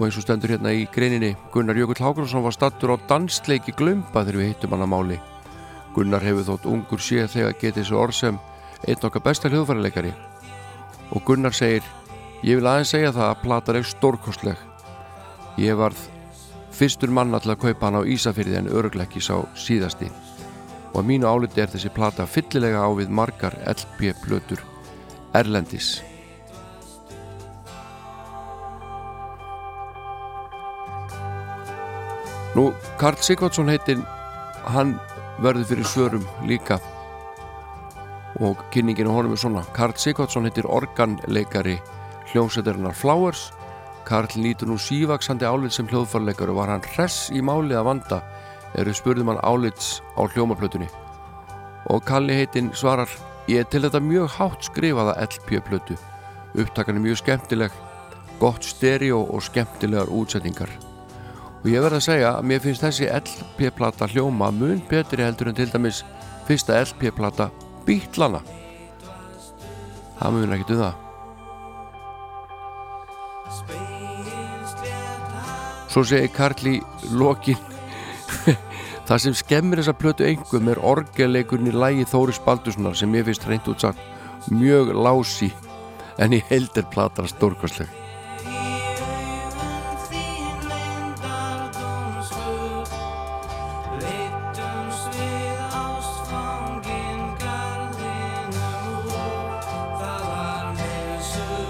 Og 0.00 0.06
eins 0.06 0.16
og 0.16 0.24
stendur 0.24 0.54
hérna 0.54 0.72
í 0.72 0.86
greininni 0.88 1.34
Gunnar 1.52 1.76
Jökull 1.76 2.00
Hákonarsson 2.00 2.46
var 2.46 2.56
stattur 2.56 2.94
á 2.96 3.04
dansleiki 3.04 3.76
glömba 3.76 4.24
þegar 4.24 4.40
við 4.40 4.48
hittum 4.54 4.72
hann 4.72 4.86
að 4.88 4.92
máli. 4.94 5.20
Gunnar 5.92 6.24
hefur 6.24 6.48
þótt 6.54 6.70
ungur 6.72 7.04
séð 7.04 7.28
þegar 7.36 7.60
getið 7.60 7.82
þessu 7.82 8.00
orð 8.00 8.18
sem 8.22 8.40
einn 8.88 9.04
okkar 9.04 9.26
besta 9.28 9.52
hljóðfæraleikari 9.52 10.14
og 11.10 11.22
Gunnar 11.26 11.54
segir 11.54 11.84
ég 12.46 12.58
vil 12.58 12.66
aðeins 12.66 12.92
segja 12.94 13.12
það 13.14 13.30
að 13.30 13.42
platan 13.42 13.78
er 13.80 13.88
stórkostleg. 13.90 14.62
Ég 15.60 15.78
varð 15.78 16.00
fyrstur 16.76 17.12
manna 17.12 17.40
til 17.40 17.54
að 17.54 17.62
kaupa 17.64 17.88
hann 17.88 18.00
á 18.00 18.08
Ísafyrði 18.16 18.58
en 18.60 18.72
örgleikki 18.72 19.22
sá 19.24 19.38
síðasti. 19.56 20.10
Og 20.92 21.00
að 21.02 21.08
mínu 21.10 21.28
áliti 21.28 21.62
er 21.62 21.72
þessi 21.72 21.92
plata 21.92 22.26
fyllilega 22.28 22.84
á 22.84 22.90
við 22.96 23.12
margar 23.12 23.56
LP 23.68 24.12
plötur 24.24 24.62
Erlendis. 25.36 26.00
Nú, 32.56 32.70
Karl 32.96 33.20
Sigvardsson 33.20 33.68
heitin 33.68 34.04
hann 34.72 34.94
verður 35.44 35.66
fyrir 35.68 35.88
svörum 35.90 36.28
líka 36.48 36.78
og 38.40 38.60
kynningin 38.72 39.08
á 39.08 39.16
honum 39.16 39.32
er 39.32 39.40
svona. 39.40 39.62
Karl 39.76 39.96
Sigvardsson 39.96 40.48
heitir 40.48 40.68
organleikari 40.68 41.78
hljómsveitarinnar 42.32 42.94
Flowers. 42.94 43.52
Karl 44.06 44.30
nýtur 44.38 44.70
nú 44.70 44.76
sívaksandi 44.78 45.46
álit 45.46 45.74
sem 45.74 45.88
hljóðfarleikari 45.88 46.52
og 46.52 46.60
var 46.60 46.74
hann 46.74 46.84
hress 46.94 47.30
í 47.34 47.42
málið 47.42 47.80
að 47.80 47.88
vanda? 47.90 48.20
Eru 48.76 48.92
spurðum 48.94 49.32
hann 49.32 49.42
álits 49.42 50.02
á 50.14 50.22
hljómaplötunni? 50.28 50.86
Og 51.90 52.04
Kalli 52.04 52.34
heitinn 52.34 52.74
svarar 52.74 53.10
ég 53.46 53.62
er 53.62 53.68
til 53.70 53.84
þetta 53.84 54.00
mjög 54.02 54.32
hátt 54.36 54.66
skrifaða 54.66 55.14
LP-plötu 55.22 55.94
upptakan 56.58 56.98
er 56.98 57.04
mjög 57.04 57.20
skemmtileg 57.20 57.74
gott 58.40 58.64
stereo 58.66 59.20
og 59.22 59.44
skemmtilegar 59.46 60.10
útsettingar 60.10 60.72
og 61.62 61.68
ég 61.70 61.84
verð 61.84 62.00
að 62.00 62.06
segja 62.08 62.32
að 62.34 62.48
mér 62.50 62.64
finnst 62.64 62.82
þessi 62.82 63.06
LP-plata 63.12 64.08
hljóma 64.10 64.50
mun 64.54 64.82
betri 64.90 65.22
heldur 65.22 65.52
en 65.52 65.58
til 65.58 65.70
dæmis 65.70 66.02
fyrsta 66.48 66.80
LP-plata 66.82 67.50
Bítlana. 67.86 68.42
Það 70.18 70.32
mun 70.34 70.54
ekki 70.56 70.74
um 70.74 70.80
það. 70.82 71.02
Svo 75.92 76.02
segir 76.04 76.32
Karl 76.34 76.68
í 76.68 76.76
lokin 77.16 77.60
það 79.08 79.20
sem 79.22 79.36
skemmir 79.38 79.80
þessa 79.80 79.94
plötu 79.96 80.26
engum 80.28 80.68
er 80.68 80.82
orgeleikurinn 80.84 81.70
í 81.70 81.76
lægi 81.76 82.08
Þóris 82.10 82.42
Baldurssonar 82.44 82.98
sem 82.98 83.14
ég 83.16 83.24
finnst 83.28 83.46
reynd 83.48 83.70
útsagt 83.72 84.50
mjög 84.52 84.92
lási 84.92 85.52
en 86.20 86.36
í 86.36 86.42
heldur 86.50 86.84
platan 86.92 87.30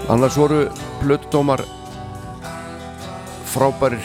annars 0.09 0.37
voru 0.37 0.67
plötudómar 1.01 1.61
frábærir 3.45 4.03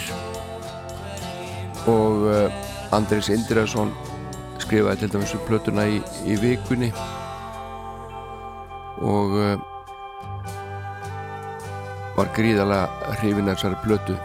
og 1.86 2.26
uh, 2.26 2.94
Andris 2.94 3.28
Indriðarsson 3.30 3.92
skrifaði 4.62 5.02
til 5.02 5.12
dæmis 5.12 5.34
um 5.36 5.44
plötuna 5.46 5.84
í, 5.86 6.00
í 6.26 6.38
vikunni 6.42 6.90
og 9.02 9.36
uh, 9.38 9.54
var 12.16 12.30
gríðalega 12.36 13.14
hrifin 13.20 13.48
þessari 13.50 13.78
plötu. 13.82 14.16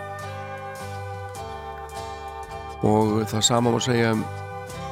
Og 2.86 3.21
það 3.30 3.45
sama 3.45 3.71
má 3.73 3.80
segja 3.82 4.11
um 4.15 4.25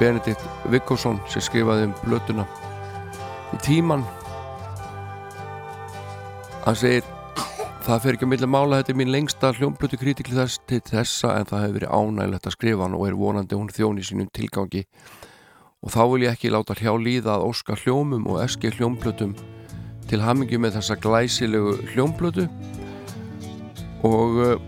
Benedikt 0.00 0.42
Vikkosson 0.72 1.20
sem 1.30 1.44
skrifaði 1.44 1.90
um 1.90 1.98
plötuna. 2.02 2.46
Í 3.54 3.60
tíman 3.62 4.06
hann 6.66 6.74
segir 6.78 7.04
það 7.86 8.00
fer 8.02 8.16
ekki 8.16 8.26
að 8.26 8.30
milla 8.32 8.46
mála 8.50 8.80
þetta 8.80 8.90
er 8.90 8.98
mín 8.98 9.12
lengsta 9.14 9.52
hljómblötu 9.54 9.98
kritikli 10.00 10.34
þess 10.34 10.58
til 10.66 10.80
þessa 10.82 11.36
en 11.38 11.46
það 11.46 11.60
hefur 11.62 11.76
verið 11.76 11.92
ánægilegt 11.94 12.48
að 12.48 12.54
skrifa 12.56 12.82
hann 12.82 12.96
og 12.98 13.04
er 13.06 13.18
vonandi 13.20 13.58
hún 13.58 13.70
þjón 13.70 14.00
í 14.02 14.06
sínum 14.08 14.30
tilgangi. 14.34 14.82
Og 15.86 15.94
þá 15.94 16.00
vil 16.10 16.24
ég 16.24 16.34
ekki 16.34 16.50
láta 16.50 16.74
hljá 16.74 16.90
líða 16.98 17.36
að 17.36 17.46
óska 17.52 17.78
hljómum 17.78 18.26
og 18.32 18.40
eski 18.42 18.72
hljómblötum 18.74 19.36
til 20.10 20.22
hamingi 20.24 20.58
með 20.58 20.80
þessa 20.80 20.98
glæsilegu 21.06 21.76
hljómblötu 21.92 22.48
og 24.06 24.42
uh, 24.42 24.58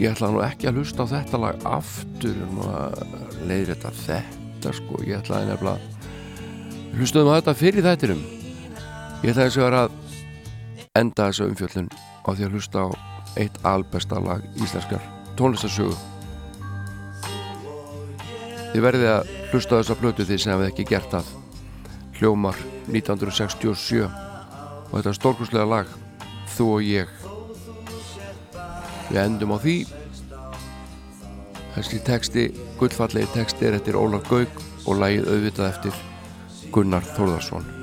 ég 0.00 0.14
ætla 0.14 0.32
nú 0.32 0.40
ekki 0.44 0.70
að 0.70 0.80
hlusta 0.80 1.04
á 1.04 1.12
þetta 1.12 1.44
lag 1.44 1.64
aftur 1.68 2.44
um 2.48 2.60
að 2.64 3.00
leiðir 3.44 3.74
þetta 3.76 3.92
þetta 4.00 4.76
sko, 4.80 5.04
ég 5.04 5.20
ætlaði 5.20 5.52
nefnilega 5.52 6.96
hlustuðum 6.96 7.32
á 7.32 7.36
þetta 7.36 7.60
fyrir 7.60 7.90
þættinum. 7.90 8.28
Ég 9.20 9.36
þess 9.36 9.60
að 9.60 9.66
vera 9.68 9.84
að 9.84 10.09
enda 10.98 11.28
þessu 11.28 11.46
umfjöllun 11.46 11.86
á 12.26 12.28
því 12.34 12.46
að 12.46 12.54
hlusta 12.56 12.82
á 12.82 12.88
eitt 13.38 13.58
albesta 13.62 14.18
lag 14.18 14.42
íslenskar 14.58 15.04
tónlistarsögu. 15.38 15.94
Þið 18.72 18.82
verðið 18.82 19.12
að 19.12 19.30
hlusta 19.52 19.78
þessa 19.78 19.98
plötu 20.02 20.26
því 20.26 20.40
sem 20.42 20.52
hefði 20.54 20.68
ekki 20.72 20.88
gert 20.90 21.14
það. 21.14 21.30
Hljómar 22.18 22.58
1967 22.90 24.02
og 24.10 24.92
þetta 24.98 25.16
stórkurslega 25.20 25.70
lag 25.70 25.96
Þú 26.50 26.66
og 26.74 26.82
ég. 26.82 27.10
Við 29.08 29.22
endum 29.22 29.54
á 29.54 29.58
því. 29.62 29.76
Þessi 31.76 32.02
texti 32.04 32.48
gullfallegi 32.82 33.30
texti 33.38 33.70
er 33.70 33.78
eftir 33.78 33.98
Ólaf 33.98 34.26
Gaug 34.26 34.64
og 34.90 34.98
lagið 34.98 35.30
auðvitað 35.30 35.68
eftir 35.70 36.00
Gunnar 36.74 37.06
Þórðarsson 37.14 37.79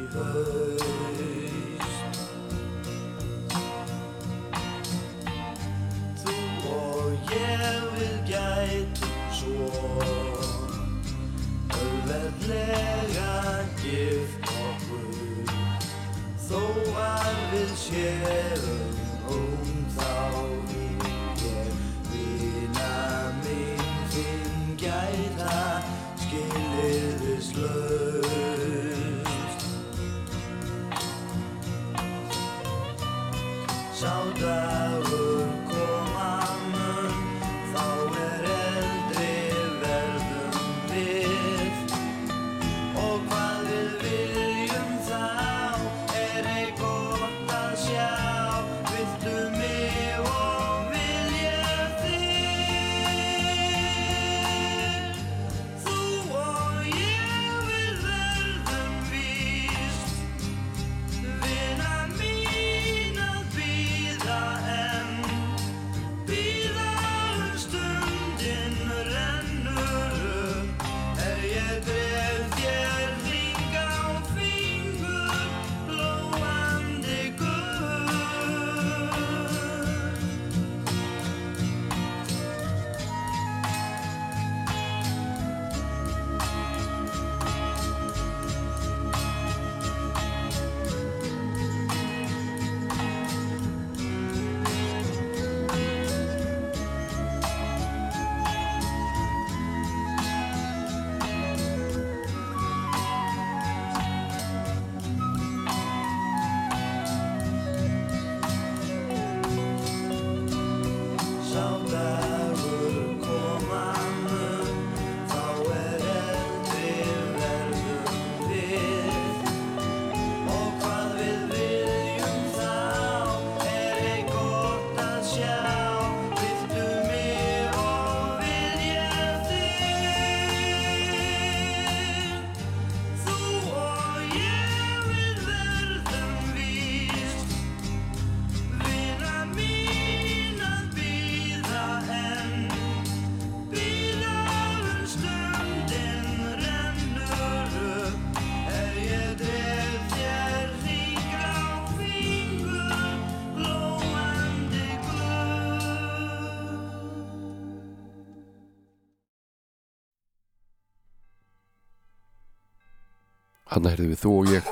herðu 163.98 164.14
við 164.14 164.22
þú 164.22 164.34
og 164.38 164.52
ég. 164.52 164.68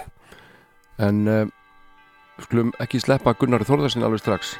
En 1.01 1.25
uh, 1.27 1.47
skulum 2.43 2.73
ekki 2.83 3.01
sleppa 3.01 3.33
Gunnar 3.39 3.65
Þórðarsin 3.65 4.05
alveg 4.05 4.21
strax. 4.21 4.55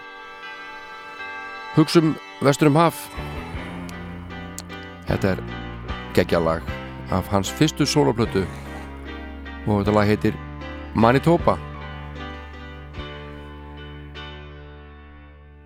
Hugsum 1.76 2.16
Vesturum 2.42 2.78
Haf. 2.80 3.06
Þetta 5.06 5.36
er 5.36 5.44
geggjalag 6.16 6.66
af 7.14 7.28
hans 7.30 7.52
fyrstu 7.54 7.86
soloplötu 7.86 8.46
og 9.68 9.84
þetta 9.84 9.94
lag 9.94 10.10
heitir 10.10 10.38
Manitoba. 10.96 11.60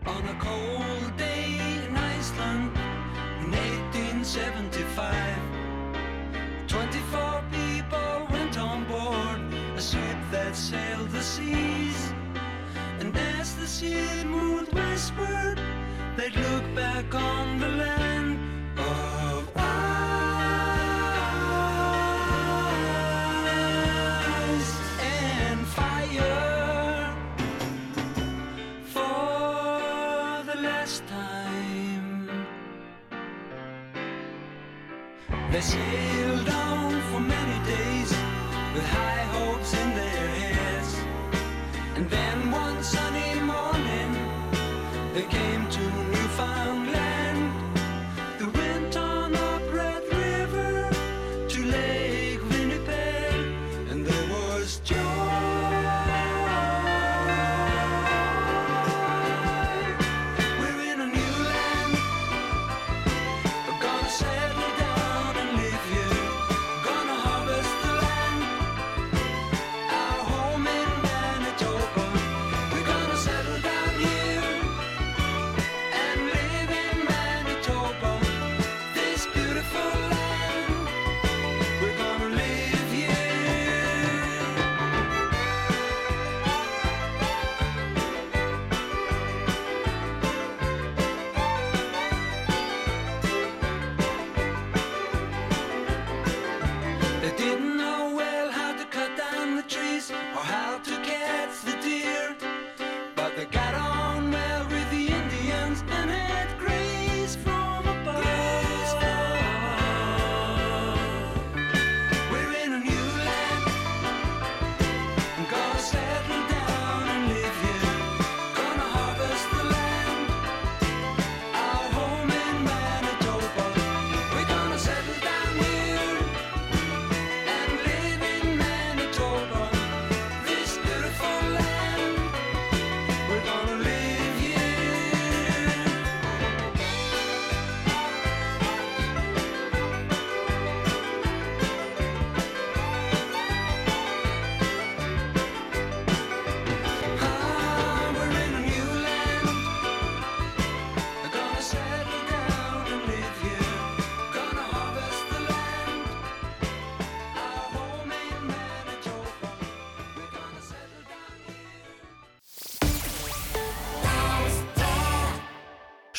On 0.10 0.26
a 0.26 0.36
cold 0.42 0.89
as 13.82 13.84
it 13.84 14.26
moved 14.26 14.74
westward, 14.74 15.60
they'd 16.18 16.36
look 16.36 16.76
back 16.76 17.14
on 17.16 17.60
the 17.60 17.68
land 17.68 18.38
of 18.78 19.50
ice 19.56 20.20
and 25.02 25.68
fire 25.68 27.16
for 28.86 30.44
the 30.52 30.62
last 30.62 31.04
time. 31.08 32.30
They 35.52 35.62
say. 35.62 36.09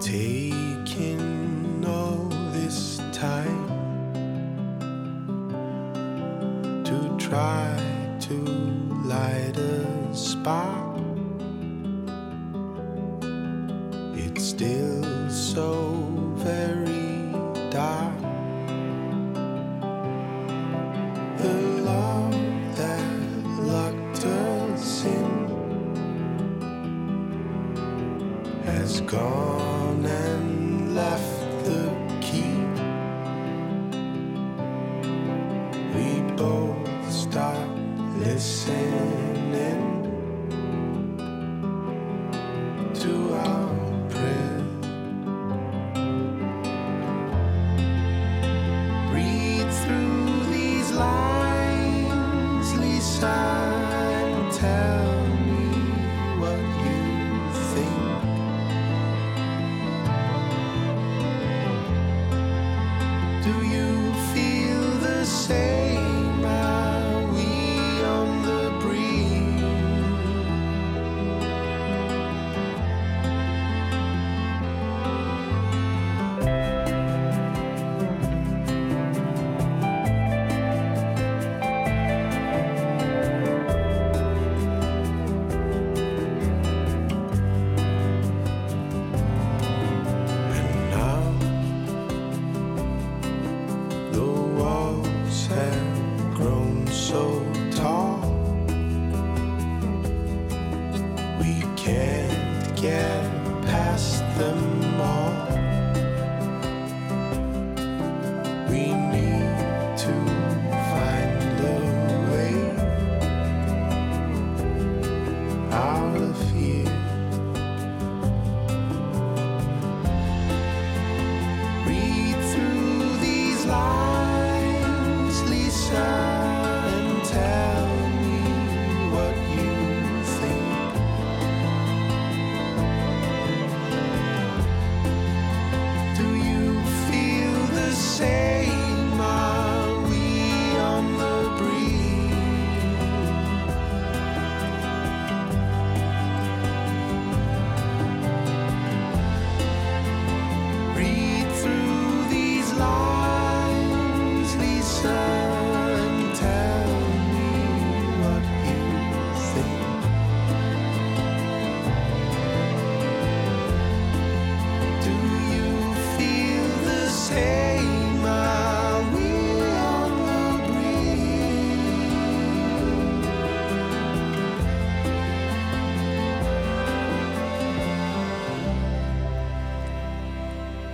Take 0.00 0.39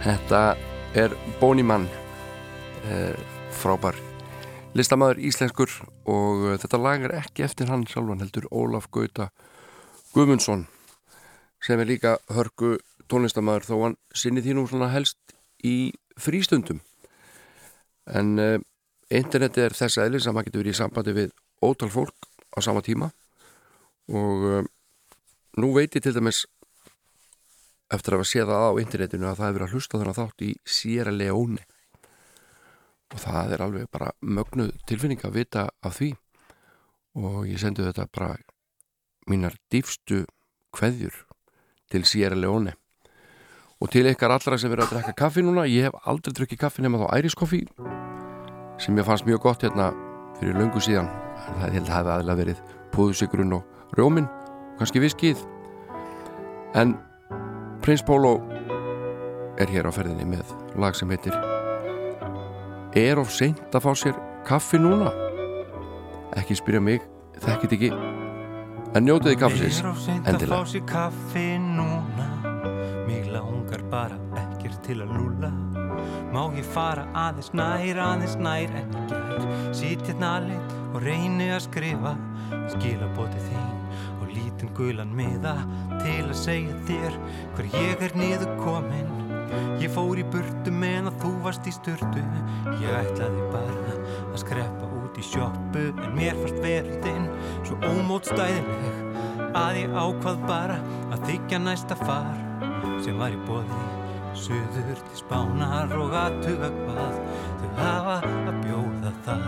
Þetta 0.07 0.41
er 0.95 1.11
Boney 1.41 1.67
Mann 1.67 1.89
eh, 2.87 3.17
frábær 3.59 3.97
listamæður 4.79 5.19
íslenskur 5.27 5.73
og 6.07 6.45
eh, 6.53 6.59
þetta 6.63 6.79
lag 6.79 7.07
er 7.09 7.15
ekki 7.25 7.43
eftir 7.43 7.73
hann 7.73 7.83
sjálfan 7.91 8.23
heldur 8.23 8.47
Ólaf 8.55 8.87
Gauta 8.95 9.33
Guðmundsson 10.15 10.69
sem 11.59 11.83
er 11.83 11.91
líka 11.91 12.15
hörgu 12.31 12.77
tónlistamæður 13.11 13.67
þó 13.67 13.75
hann 13.83 13.99
sinni 14.15 14.55
nú 14.55 14.69
svona 14.71 14.93
helst 14.95 15.19
í 15.67 15.91
frístundum. 16.23 16.79
En 18.07 18.39
eh, 18.39 18.59
interneti 19.11 19.67
er 19.67 19.75
þess 19.75 19.99
aðlis 19.99 20.31
að 20.31 20.39
maður 20.39 20.53
getur 20.53 20.63
verið 20.63 20.77
í 20.77 20.81
sambandi 20.85 21.19
við 21.19 21.35
ótal 21.67 21.91
fólk 21.91 22.31
á 22.55 22.63
sama 22.63 22.87
tíma 22.87 23.11
og 24.07 24.51
eh, 24.53 24.67
nú 25.59 25.75
veit 25.75 25.99
ég 25.99 26.07
til 26.07 26.15
dæmis 26.15 26.47
eftir 27.93 28.15
að 28.15 28.21
hafa 28.21 28.31
séð 28.31 28.51
það 28.51 28.67
á 28.67 28.81
internetinu 28.83 29.29
að 29.29 29.39
það 29.39 29.47
hefur 29.47 29.57
verið 29.59 29.67
að 29.67 29.75
hlusta 29.77 30.01
þennan 30.01 30.19
þátt 30.19 30.45
í 30.47 30.51
Sierra 30.67 31.15
Leone. 31.15 31.67
Og 33.15 33.21
það 33.23 33.53
er 33.55 33.63
alveg 33.67 33.91
bara 33.95 34.11
mögnuð 34.21 34.73
tilfinning 34.91 35.23
að 35.23 35.37
vita 35.39 35.69
af 35.87 36.01
því. 36.01 36.11
Og 37.23 37.39
ég 37.47 37.61
sendi 37.63 37.87
þetta 37.87 38.09
bara 38.11 38.33
mínar 39.31 39.55
dýfstu 39.73 40.25
kveðjur 40.75 41.23
til 41.93 42.03
Sierra 42.09 42.39
Leone. 42.39 42.75
Og 43.81 43.93
til 43.93 44.07
ykkar 44.09 44.33
allra 44.33 44.59
sem 44.59 44.73
verið 44.73 44.87
að 44.87 44.97
drekka 44.97 45.17
kaffi 45.21 45.45
núna 45.45 45.67
ég 45.69 45.87
hef 45.87 46.09
aldrei 46.09 46.35
drukkið 46.35 46.63
kaffi 46.63 46.83
nema 46.83 47.03
þá 47.03 47.11
æriskoffi 47.19 47.63
sem 48.81 48.97
ég 48.97 49.07
fannst 49.09 49.27
mjög 49.29 49.43
gott 49.45 49.65
hérna 49.65 49.91
fyrir 50.41 50.57
löngu 50.57 50.81
síðan. 50.83 51.11
Það 51.61 51.77
held 51.77 51.91
að 51.91 51.95
hafa 51.95 52.15
aðlega 52.17 52.41
verið 52.41 52.63
púðusigrun 52.95 53.59
og 53.59 53.97
rjómin 53.97 54.27
og 54.27 54.81
kannski 54.81 55.03
viskið 55.05 55.45
en 56.77 56.97
Prins 57.87 58.03
Pólo 58.03 58.41
er 59.63 59.71
hér 59.71 59.87
á 59.87 59.95
ferðinni 59.95 60.25
með 60.27 60.49
lag 60.75 60.97
sem 60.99 61.07
heitir 61.15 61.37
Er 62.99 63.21
of 63.23 63.31
seint 63.31 63.77
að 63.79 63.85
fá 63.85 63.93
sér 64.01 64.17
kaffi 64.49 64.81
núna? 64.83 65.13
Ekki 66.35 66.57
spyrja 66.59 66.81
mig, 66.83 67.07
þekkit 67.45 67.77
ekki. 67.77 67.93
En 68.91 69.07
njótiði 69.07 69.39
kaffisins 69.39 69.79
Er 69.85 69.93
of 69.93 70.03
seint 70.03 70.19
að 70.19 70.27
fá 70.27 70.33
endilega 70.35 70.73
sér 70.73 70.85
kaffi 70.91 71.47
núna? 71.63 72.29
Mig 73.07 73.31
langar 73.31 73.87
bara 73.95 74.19
ekkert 74.43 74.83
til 74.83 74.99
að 75.07 75.15
lúla 75.21 75.55
Má 76.35 76.43
ég 76.59 76.67
fara 76.75 77.07
aðeins 77.15 77.55
nær, 77.55 78.03
aðeins 78.09 78.35
nær 78.43 78.79
en 78.83 78.95
gær 79.07 79.49
Sitt 79.71 80.03
hérna 80.11 80.35
aðleitt 80.41 80.79
og 80.91 81.03
reyni 81.07 81.53
að 81.55 81.69
skrifa 81.71 82.19
Skilabóti 82.75 83.47
þín 83.47 83.76
lítinn 84.67 84.75
gulan 84.75 85.15
miða 85.15 85.57
Til 86.01 86.25
að 86.27 86.35
segja 86.35 86.75
þér 86.87 87.13
hver 87.57 87.67
ég 87.75 88.03
er 88.03 88.13
niður 88.17 88.57
komin 88.61 89.09
Ég 89.81 89.91
fór 89.93 90.19
í 90.19 90.25
burtu 90.25 90.71
meðan 90.73 91.15
þú 91.21 91.31
varst 91.45 91.67
í 91.67 91.73
sturtu. 91.73 92.23
Ég 92.81 92.91
ætlaði 92.91 93.43
bara 93.53 93.95
að 94.33 94.39
skreppa 94.41 94.87
út 95.03 95.17
í 95.19 95.23
sjoppu 95.23 95.93
En 96.03 96.15
mér 96.17 96.35
fannst 96.35 96.61
verðin 96.63 97.29
svo 97.65 97.77
ómótstæðileg 97.85 99.53
Að 99.57 99.77
ég 99.83 99.91
ákvað 99.95 100.47
bara 100.47 100.81
að 101.13 101.27
þykja 101.31 101.59
næsta 101.63 101.97
far 102.03 102.37
Sem 103.05 103.19
var 103.19 103.31
í 103.33 103.41
boði 103.47 103.85
Suður 104.37 104.99
til 105.01 105.17
spánar 105.17 105.95
og 105.97 106.13
aðtuga 106.13 106.69
hvað 106.83 107.15
Þau 107.63 107.71
hafa 107.81 108.17
að 108.27 108.57
bjóða 108.67 109.11
þar 109.25 109.47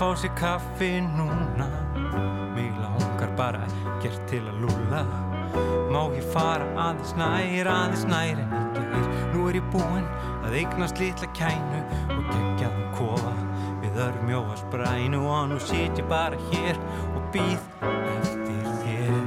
fá 0.00 0.16
sér 0.16 0.32
kaffi 0.34 1.00
núna. 1.00 1.66
Mig 2.54 2.72
langar 2.80 3.30
bara 3.36 3.60
ekkert 3.68 4.22
til 4.30 4.40
að 4.48 4.62
lúla 4.64 5.02
Má 5.92 6.00
ég 6.16 6.24
fara 6.32 6.64
aðeins 6.86 7.12
nær, 7.18 7.68
aðeins 7.68 8.06
nær 8.08 8.40
en 8.40 8.54
ekki 8.62 8.86
er 8.86 9.10
Nú 9.34 9.48
er 9.50 9.58
ég 9.60 9.66
búinn 9.74 10.06
að 10.46 10.56
eignast 10.62 11.02
litla 11.02 11.28
kænu 11.36 11.82
og 12.16 12.22
geggjaðum 12.32 12.88
kofa. 12.96 13.29
Við 13.29 13.29
örmjóa 14.00 14.56
sprænu 14.56 15.20
og 15.28 15.48
nú 15.50 15.58
sit 15.60 15.98
ég 16.00 16.08
bara 16.08 16.36
hér 16.50 16.76
og 17.14 17.22
býð 17.32 17.60
eftir 18.16 18.64
þér. 18.80 19.24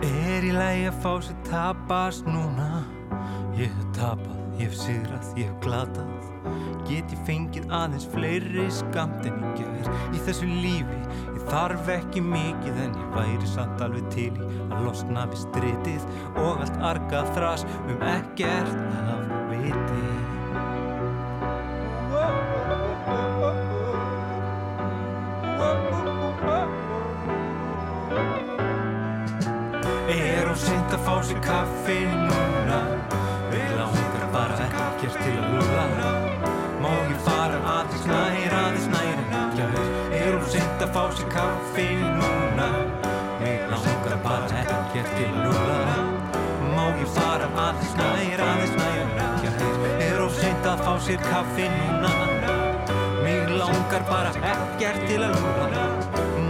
Er 0.00 0.42
í 0.48 0.52
lagi 0.56 0.86
að 0.88 1.00
fá 1.04 1.12
sér 1.20 1.36
tapast 1.50 2.24
núna 2.24 2.39
aðeins 7.74 8.06
fleiri 8.12 8.66
skamt 8.74 9.26
en 9.28 9.42
ég 9.44 9.60
gær 9.60 9.90
Í 10.14 10.22
þessu 10.26 10.48
lífi, 10.48 11.00
ég 11.34 11.44
þarf 11.50 11.90
ekki 11.96 12.24
mikið 12.24 12.82
En 12.86 12.96
ég 12.98 13.14
væri 13.16 13.50
samt 13.54 13.82
alveg 13.84 14.08
til 14.14 14.32
í 14.34 14.48
að 14.70 14.86
losna 14.86 15.26
við 15.30 15.44
stritið 15.46 16.08
Og 16.34 16.64
allt 16.64 16.80
argað 16.92 17.34
þras 17.36 17.66
um 17.86 18.08
ekkert 18.14 18.74
af 19.00 19.20
viti. 19.50 20.04
Er 30.10 30.50
of 30.50 30.58
seint 30.58 30.94
að 30.94 31.04
fá 31.06 31.14
sér 31.26 31.42
kaffi 31.44 32.19
sér 51.00 51.20
kaffi 51.24 51.66
núna 51.68 52.12
Mig 53.24 53.48
langar 53.48 54.02
bara 54.08 54.30
ekkert 54.52 55.02
til 55.08 55.20
að 55.22 55.36
lúra. 55.40 55.84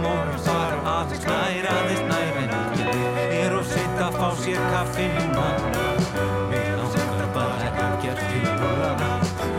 Má 0.01 0.13
ég 0.31 0.37
fara 0.45 0.77
aðeins 0.95 1.25
nær, 1.27 1.67
aðeins 1.71 2.03
nær 2.09 2.39
En 2.41 3.33
er 3.37 3.55
of 3.57 3.67
sitt 3.69 4.01
að 4.01 4.17
fá 4.17 4.29
sér 4.41 4.61
kaffi 4.73 5.07
núna 5.13 5.47
Mig 6.51 6.69
langar 6.79 7.27
bara 7.35 7.69
ekkert 7.69 8.23
til 8.31 8.43
að 8.49 8.63
lúra. 8.63 9.11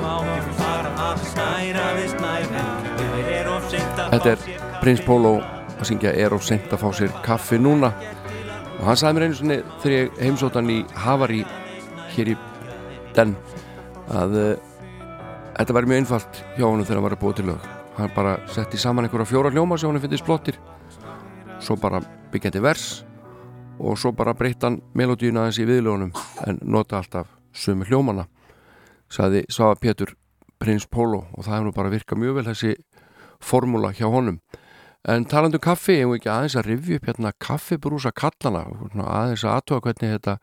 Má 0.03 0.15
ég 0.29 0.51
fara 0.61 0.95
aðeins 1.09 1.37
nær, 1.39 1.81
aðeins 1.87 2.17
nær 2.21 2.57
En 2.59 3.33
er 3.39 3.53
of 3.57 3.71
sitt 3.71 4.03
að 4.05 4.17
Þetta 4.17 4.35
er 4.35 4.81
Prins 4.83 5.05
Pólo 5.07 5.37
að 5.79 5.89
syngja 5.89 6.13
er 6.15 6.35
of 6.35 6.45
sent 6.47 6.75
að 6.75 6.83
fá 6.85 6.91
sér 6.95 7.15
kaffi 7.25 7.59
núna. 7.59 7.93
Og 8.81 8.85
hann 8.89 8.99
sagði 8.99 9.15
mér 9.19 9.25
einu 9.29 9.39
sinni 9.39 9.57
þegar 9.83 9.97
ég 9.97 10.21
heimsóttan 10.21 10.71
í 10.75 10.83
Havari 11.05 11.41
hér 12.17 12.35
í 12.35 12.37
Den 13.17 13.35
að 14.13 14.37
uh, 14.41 14.72
þetta 15.63 15.75
væri 15.77 15.87
mjög 15.87 16.01
einfalt 16.01 16.39
hjá 16.57 16.65
honum 16.67 16.83
þegar 16.83 16.99
hann 16.99 17.05
var 17.07 17.15
að 17.15 17.21
búa 17.23 17.35
til 17.39 17.45
lög. 17.47 17.67
Hann 17.95 18.11
bara 18.17 18.33
setti 18.51 18.79
saman 18.81 19.07
einhverja 19.07 19.29
fjóra 19.31 19.51
hljóma 19.55 19.77
sem 19.79 19.93
hann 19.93 20.03
finnist 20.03 20.27
flottir. 20.27 20.57
Svo 21.63 21.77
bara 21.79 22.01
byggjandi 22.33 22.63
vers 22.65 22.87
og 23.79 23.95
svo 23.99 24.11
bara 24.17 24.35
breytta 24.35 24.67
hann 24.67 24.81
melodíuna 24.99 25.45
aðeins 25.45 25.61
í 25.63 25.69
viðlögunum 25.69 26.11
en 26.49 26.59
nota 26.67 26.99
alltaf 26.99 27.31
sömu 27.55 27.87
hljómana 27.87 28.27
sagði 29.13 29.45
Svafa 29.53 29.79
Pétur 29.79 30.17
Prins 30.59 30.89
Pólo 30.91 31.29
og 31.31 31.47
það 31.47 31.69
nú 31.69 31.77
bara 31.77 31.95
virkað 31.95 32.23
mjög 32.25 32.41
vel 32.41 32.47
þessi 32.51 32.75
formúla 33.43 33.95
hjá 33.95 34.09
honum. 34.11 34.41
En 35.07 35.25
talandu 35.27 35.63
kaffi, 35.63 36.01
ég 36.01 36.07
hef 36.07 36.19
ekki 36.19 36.31
aðeins 36.31 36.59
að 36.59 36.69
rifja 36.73 36.99
upp 36.99 37.09
hérna 37.11 37.35
kaffibrúsa 37.39 38.11
kallana 38.11 38.67
aðeins 38.99 39.47
að 39.47 39.57
aðtóa 39.61 39.83
hvernig 39.87 40.17
þetta 40.17 40.39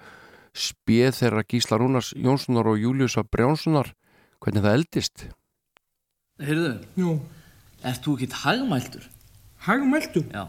spjöð 0.56 1.16
þeirra 1.22 1.48
Gísla 1.48 1.80
Rúnars 1.80 2.16
Jónssonar 2.16 2.72
og 2.72 2.80
Júliusa 2.80 3.24
Brjánssonar 3.28 3.94
hvernig 4.44 4.64
það 4.64 4.78
eldist 4.80 5.26
Heyrðu, 6.40 6.72
Jú. 6.96 7.14
ert 7.84 8.04
þú 8.06 8.14
ekkert 8.16 8.36
hagmæltur? 8.46 9.04
Hagmæltur? 9.66 10.24
Já, 10.32 10.46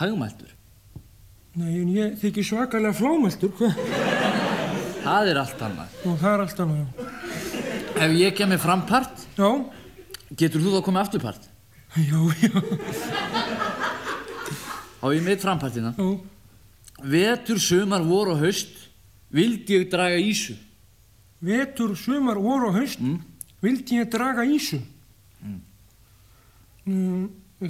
hagmæltur. 0.00 0.54
Nei, 1.60 1.74
en 1.82 1.90
ég 1.92 2.14
þykir 2.22 2.46
svakalega 2.48 2.94
flámæltur. 2.96 3.52
Það 5.02 5.28
er 5.28 5.40
allt 5.42 5.60
annað. 5.66 5.98
Nú, 6.06 6.14
það 6.16 6.32
er 6.32 6.44
allt 6.46 6.62
annað, 6.64 6.78
já. 6.80 6.86
Ef 8.06 8.14
ég 8.16 8.36
kemur 8.38 8.62
frampart, 8.62 9.26
já. 9.36 9.50
getur 10.40 10.64
þú 10.64 10.72
þá 10.78 10.84
komið 10.88 11.02
afturpart? 11.04 11.48
Já, 12.00 12.20
já. 12.40 12.52
Á 15.02 15.06
ég 15.12 15.20
mitt 15.26 15.44
frampartina? 15.44 15.92
Já. 15.98 16.08
Vetur, 17.02 17.58
sumar, 17.60 18.00
vor 18.06 18.32
og 18.32 18.40
haust 18.40 18.72
vildi 19.34 19.76
ég 19.82 19.90
draga 19.92 20.16
ísu. 20.16 20.56
Vetur, 21.42 21.96
sumar, 21.98 22.38
vor 22.38 22.68
og 22.68 22.76
haust 22.78 23.00
vildi 23.62 23.98
ég 23.98 24.10
draga 24.10 24.44
ísu. 24.46 24.78
Mm, 26.86 27.28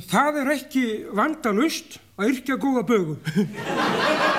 það 0.09 0.43
er 0.43 0.51
ekki 0.59 0.85
vandalust 1.17 1.97
að 2.21 2.35
yrkja 2.35 2.61
góða 2.61 2.85
bögu. 2.89 3.17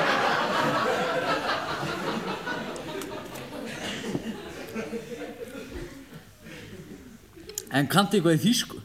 En 7.73 7.87
kannti 7.89 8.19
eitthvað 8.19 8.35
í 8.37 8.41
þýsku? 8.43 8.79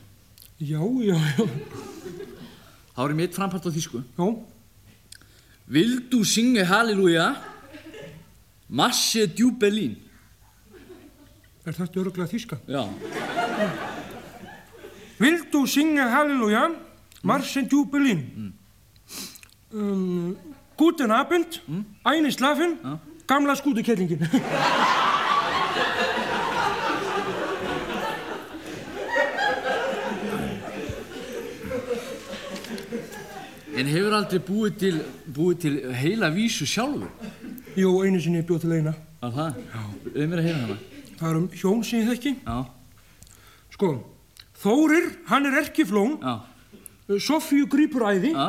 Já, 0.65 0.81
já, 1.05 1.17
já. 1.37 1.45
Þá 2.97 3.01
er 3.05 3.13
mitt 3.19 3.35
frampart 3.37 3.67
á 3.69 3.71
þýsku. 3.71 4.01
Já. 4.17 4.29
Vildu 5.69 6.23
synge 6.25 6.65
halleluja, 6.65 7.35
masse 8.65 9.27
djú 9.29 9.53
Berlín. 9.61 9.99
Er 11.69 11.77
þetta 11.77 12.01
öruglega 12.01 12.31
þýska? 12.31 12.57
Já. 12.65 12.81
Vildu 15.19 15.67
syngja 15.69 16.07
halleluja, 16.15 16.63
marsen 17.29 17.69
djú 17.69 17.83
Berlin. 17.93 18.53
Um, 19.75 20.37
guten 20.81 21.13
Abend, 21.13 21.61
eine 22.09 22.33
Slafen, 22.33 22.79
gamla 23.29 23.59
skútukellingin. 23.59 24.25
En 33.79 33.87
hefur 33.87 34.11
aldrei 34.17 34.41
búið 34.43 34.79
til, 34.81 34.97
búið 35.31 35.59
til 35.63 35.75
heila 35.95 36.33
vísu 36.35 36.67
sjálfur? 36.67 37.13
Jú, 37.79 37.93
einu 38.03 38.19
sinni 38.19 38.41
bjóð 38.43 38.65
til 38.65 38.73
eina. 38.75 38.95
Það? 39.23 39.61
Já. 39.71 39.83
Við 40.17 40.25
mér 40.33 40.41
að 40.41 40.49
heyra 40.49 40.63
hana. 40.65 40.79
Það 41.19 41.29
er 41.31 41.39
um 41.41 41.49
hjón 41.51 41.83
sem 41.87 42.03
ég 42.03 42.11
þekki. 42.13 42.33
Já. 42.47 42.59
Sko, 43.75 43.91
Þórir, 44.59 45.11
hann 45.31 45.47
er 45.47 45.59
erkiflón. 45.63 46.19
Já. 46.23 46.35
Sofíu 47.23 47.67
grýpur 47.71 48.05
æði. 48.07 48.35
Já. 48.35 48.49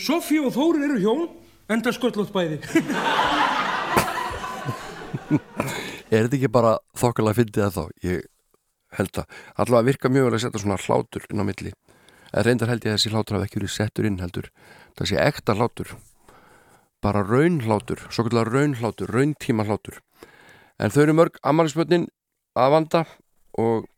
Sofíu 0.00 0.48
og 0.48 0.54
Þórir 0.56 0.88
eru 0.88 0.98
hjón, 1.02 1.28
enda 1.70 1.92
sköllótt 1.94 2.32
bæði. 2.34 2.60
Er 6.08 6.24
þetta 6.24 6.38
ekki 6.38 6.48
bara 6.48 6.78
þokkalega 6.96 7.36
fyndið 7.36 7.64
að 7.66 7.74
þá? 7.74 7.82
Ég 8.06 8.22
held 8.96 9.18
að 9.20 9.40
allavega 9.60 9.88
virka 9.90 10.10
mjög 10.12 10.24
vel 10.24 10.36
að 10.38 10.42
setja 10.44 10.62
svona 10.62 10.78
hlátur 10.80 11.26
inn 11.28 11.42
á 11.44 11.44
milli. 11.44 11.72
En 12.32 12.44
reyndar 12.46 12.70
held 12.72 12.84
ég 12.86 12.94
að 12.94 12.96
þessi 12.96 13.12
hlátur 13.12 13.36
hafi 13.36 13.48
ekki 13.48 13.60
verið 13.60 13.74
settur 13.74 14.08
inn 14.08 14.20
heldur. 14.22 14.48
Það 14.96 15.10
sé 15.10 15.20
ekta 15.20 15.56
hlátur. 15.58 15.92
Bara 17.04 17.22
raunhlátur, 17.28 18.06
svo 18.08 18.24
kallar 18.26 18.48
raunhlátur, 18.52 19.12
rauntíma 19.12 19.68
hlátur. 19.68 20.00
En 20.78 20.92
þau 20.94 21.00
eru 21.02 21.14
mörg 21.18 21.38
ammælisbönnin 21.42 22.06
að 22.58 22.72
vanda 22.74 23.00
og 23.58 23.88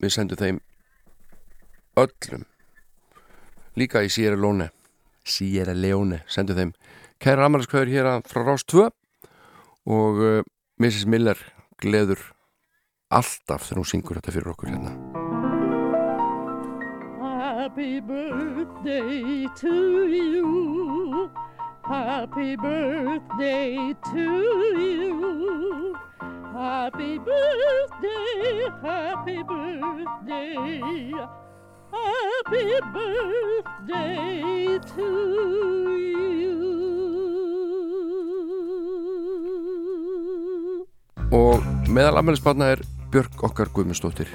við 0.00 0.14
sendum 0.14 0.40
þeim 0.40 0.60
öllum. 2.00 2.46
Líka 3.76 4.00
í 4.04 4.08
Sierra 4.12 4.38
Leone, 4.40 4.70
Sierra 5.24 5.74
Leone, 5.76 6.22
sendum 6.32 6.56
þeim 6.56 6.72
kæra 7.22 7.44
ammæliskvæður 7.46 7.92
hér 7.92 8.08
frá 8.24 8.44
Rás 8.46 8.64
2 8.64 8.88
og 9.92 10.22
uh, 10.24 10.40
Mrs. 10.80 11.04
Miller 11.06 11.38
gleður 11.82 12.24
alltaf 13.12 13.68
þegar 13.68 13.82
hún 13.82 13.90
syngur 13.92 14.20
þetta 14.20 14.34
fyrir 14.38 14.54
okkur 14.54 14.72
hérna. 14.72 14.96
Happy 17.22 18.00
birthday 18.00 19.46
to 19.60 19.76
you. 20.08 21.30
Happy 21.84 22.56
birthday 22.56 23.94
to 24.08 24.26
you. 24.80 25.71
Happy 26.62 27.18
birthday, 27.18 28.70
happy 28.82 29.42
birthday. 29.42 30.54
Happy 31.90 32.66
birthday 32.94 34.78
to 34.94 35.08
you. 35.98 36.54
Og 41.32 41.58
meðal 41.90 42.20
ammælisbarna 42.20 42.64
er 42.76 42.84
Björk 43.10 43.42
okkar 43.42 43.66
Guðmundsdóttir 43.74 44.30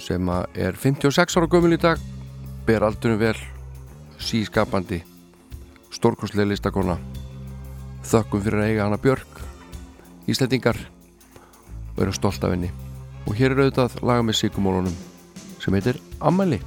sem 0.00 0.32
er 0.56 0.72
56 0.80 1.36
ára 1.36 1.52
gömul 1.52 1.76
í 1.76 1.80
dag 1.84 2.00
ber 2.64 2.88
aldunum 2.88 3.20
vel 3.20 3.36
sískapandi 4.16 5.02
stórkostlega 5.92 6.48
listakona 6.54 6.96
þökkum 8.08 8.40
fyrir 8.40 8.64
að 8.64 8.72
eiga 8.72 8.88
hana 8.88 9.02
Björk 9.04 9.32
Íslandingar 10.24 10.80
og 11.96 12.04
eru 12.04 12.14
stolt 12.16 12.44
af 12.44 12.54
henni. 12.54 12.70
Og 13.26 13.36
hér 13.38 13.54
er 13.54 13.66
auðvitað 13.66 14.00
laga 14.02 14.24
með 14.26 14.40
síkumólunum 14.40 14.96
sem 15.62 15.74
heitir 15.76 16.00
Ammæli 16.20 16.58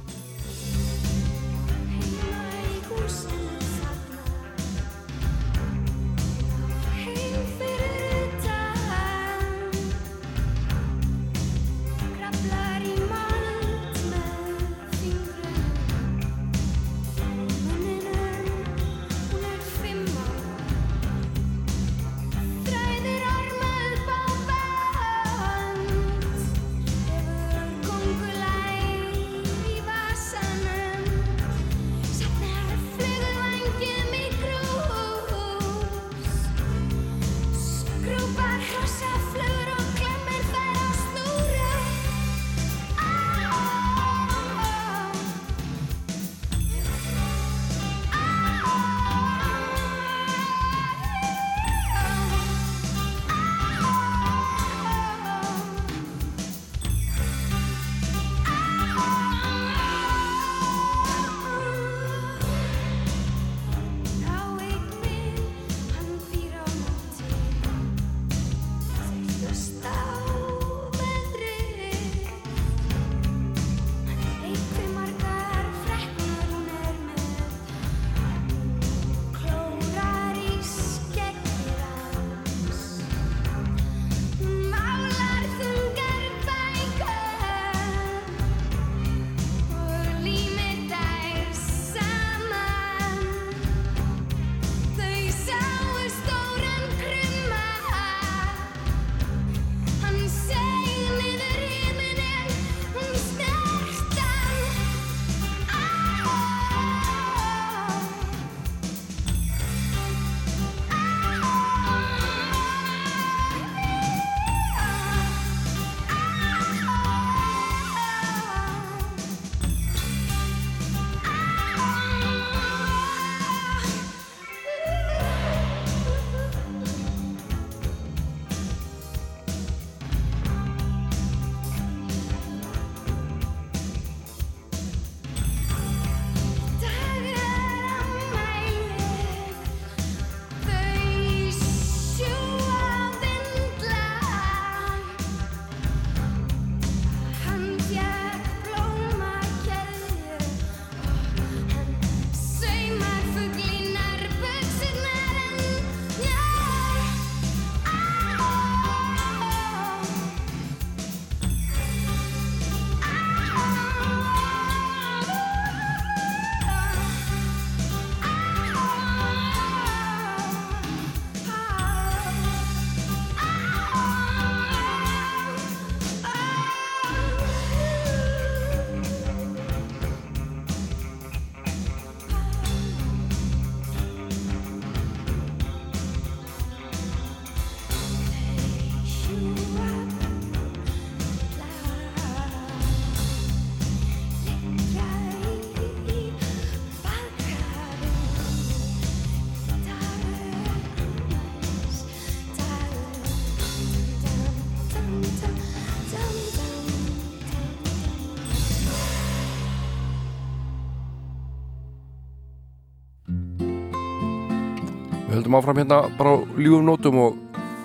höldum 215.56 215.70
áfram 215.70 215.76
hérna 215.76 216.10
bara 216.18 216.36
á 216.36 216.44
ljúum 216.58 216.84
nótum 216.84 217.18
og 217.18 217.36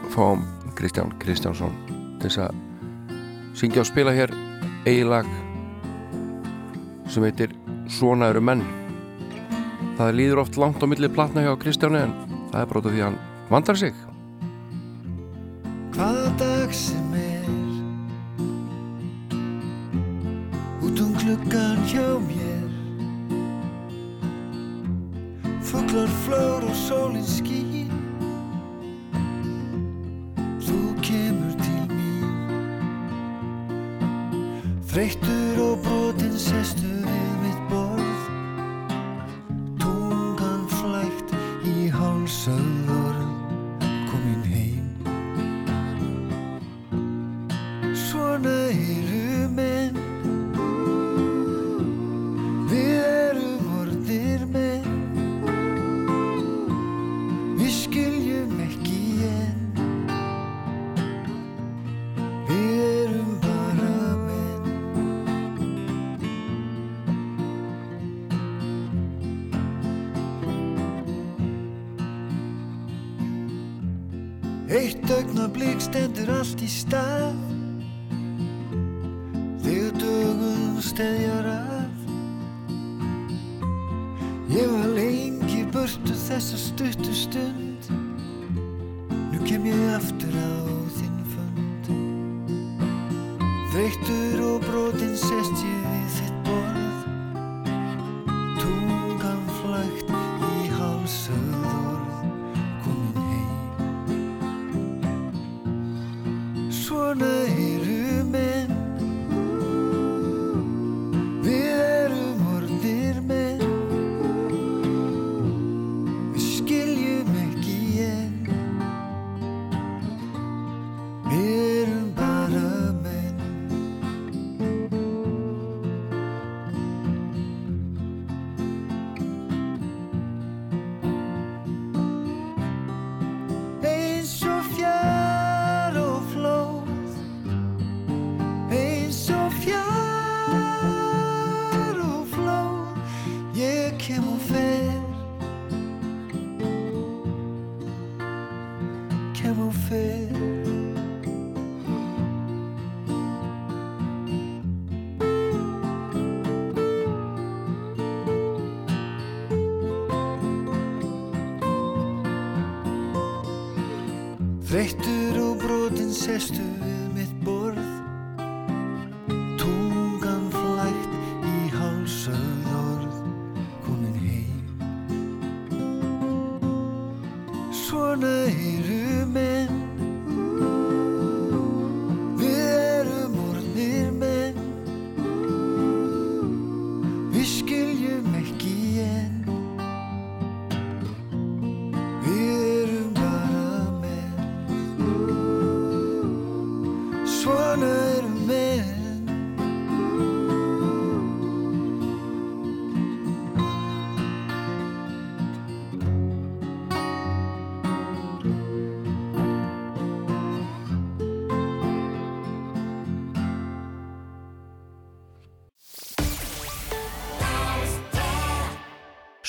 fáum 0.10 0.44
Kristján 0.76 1.12
Kristjánsson 1.20 1.72
til 2.20 2.30
þess 2.30 2.38
að 2.38 2.56
syngja 3.56 3.82
og 3.82 3.88
spila 3.88 4.12
hér 4.12 4.32
eigi 4.86 5.04
lag 5.04 5.26
sem 7.08 7.24
heitir 7.24 7.56
Svona 7.92 8.30
eru 8.32 8.40
menn. 8.40 8.62
Það 9.98 10.16
líður 10.16 10.40
oft 10.46 10.56
langt 10.56 10.80
á 10.80 10.88
millið 10.88 11.12
platna 11.14 11.44
hjá 11.44 11.58
Kristjáni 11.60 12.00
en 12.00 12.14
það 12.52 12.62
er 12.62 12.70
brótið 12.70 12.92
því 12.92 13.02
að 13.02 13.08
hann 13.10 13.20
vandar 13.50 13.76
sig. 13.78 14.11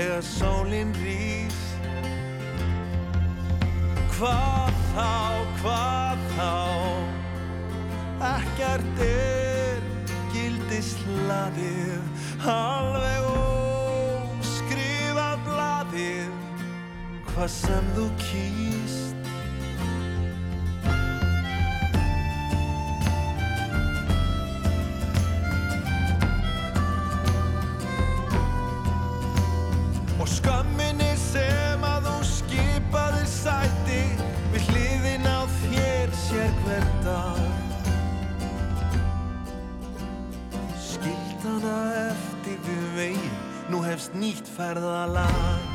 þegar 0.00 0.22
sólinn 0.24 0.92
rýð 0.96 1.56
Hvað 4.14 4.78
þá, 4.94 5.10
hvað 5.60 6.22
þá 6.38 6.52
Ekkert 8.30 9.02
er 9.04 9.84
gildi 10.32 10.80
sladið 10.88 12.00
Alveg 12.54 13.28
óskrifað 14.40 15.38
bladið 15.50 16.32
Hvað 17.30 17.50
sem 17.60 17.94
þú 17.96 18.08
kýst. 18.24 19.09
við 42.70 42.94
veginn, 42.98 43.42
nú 43.72 43.82
hefst 43.86 44.16
nýtt 44.18 44.48
ferðalag. 44.56 45.69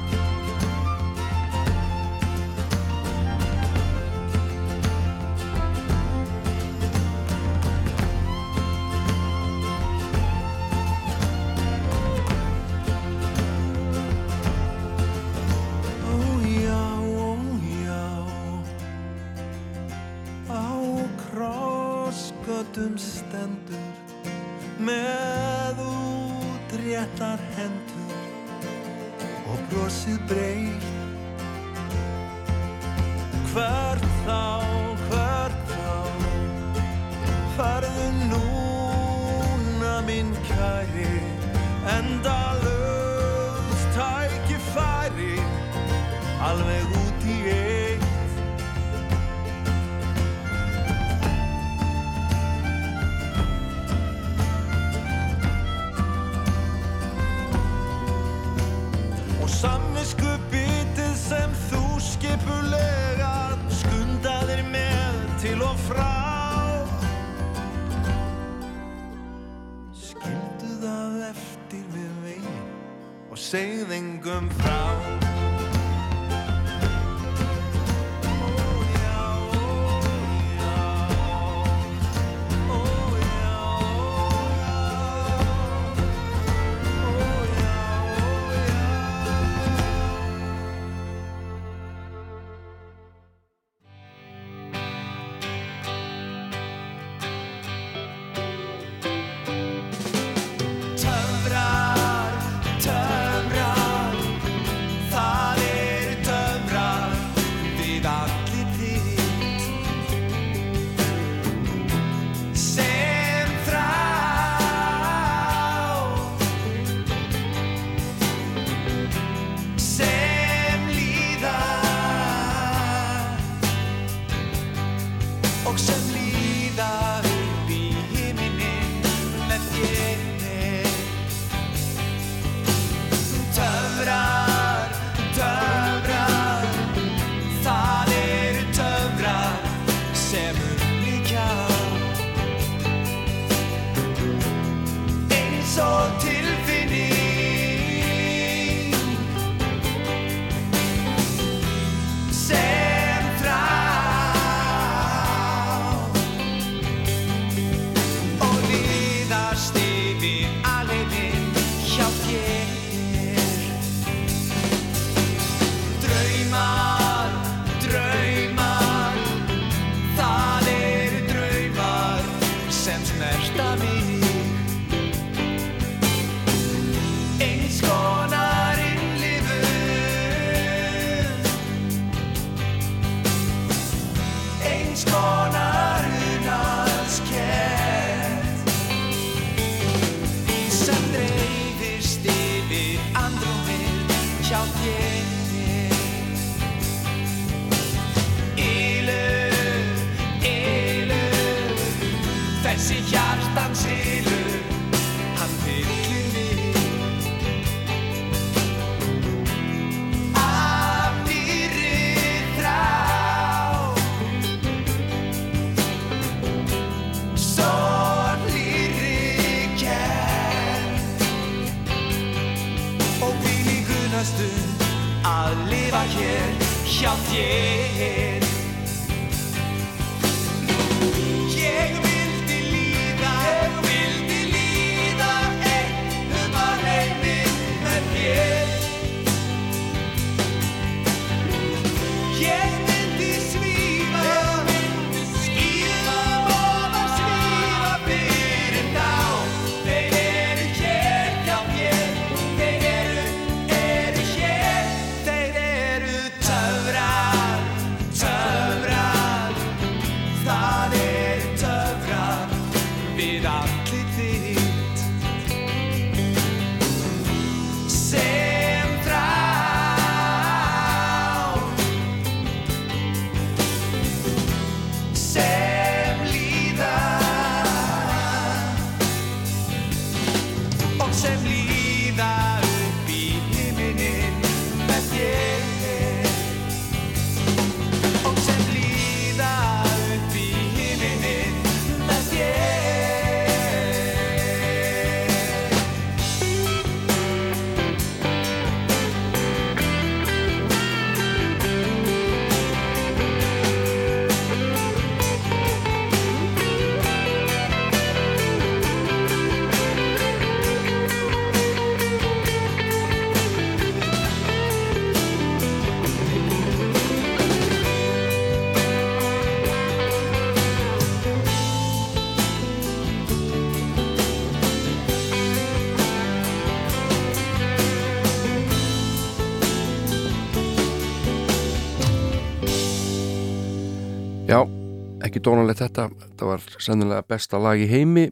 Ekki 335.35 335.43
dónalegt 335.43 335.81
þetta. 335.83 336.05
Þetta 336.15 336.47
var 336.47 336.61
sennilega 336.79 337.23
besta 337.27 337.59
lag 337.59 337.75
í 337.75 337.87
heimi. 337.89 338.29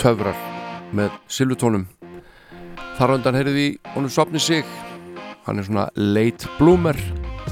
Töfrar 0.00 0.34
með 0.90 1.12
Silvutónum 1.30 1.84
þar 2.96 3.12
undan 3.14 3.36
heyrði 3.38 3.52
við 3.54 3.92
honum 3.94 4.10
Sopni 4.10 4.40
sig. 4.42 4.66
Hann 5.46 5.60
er 5.60 5.68
svona 5.68 5.84
late 5.94 6.50
bloomer 6.58 6.98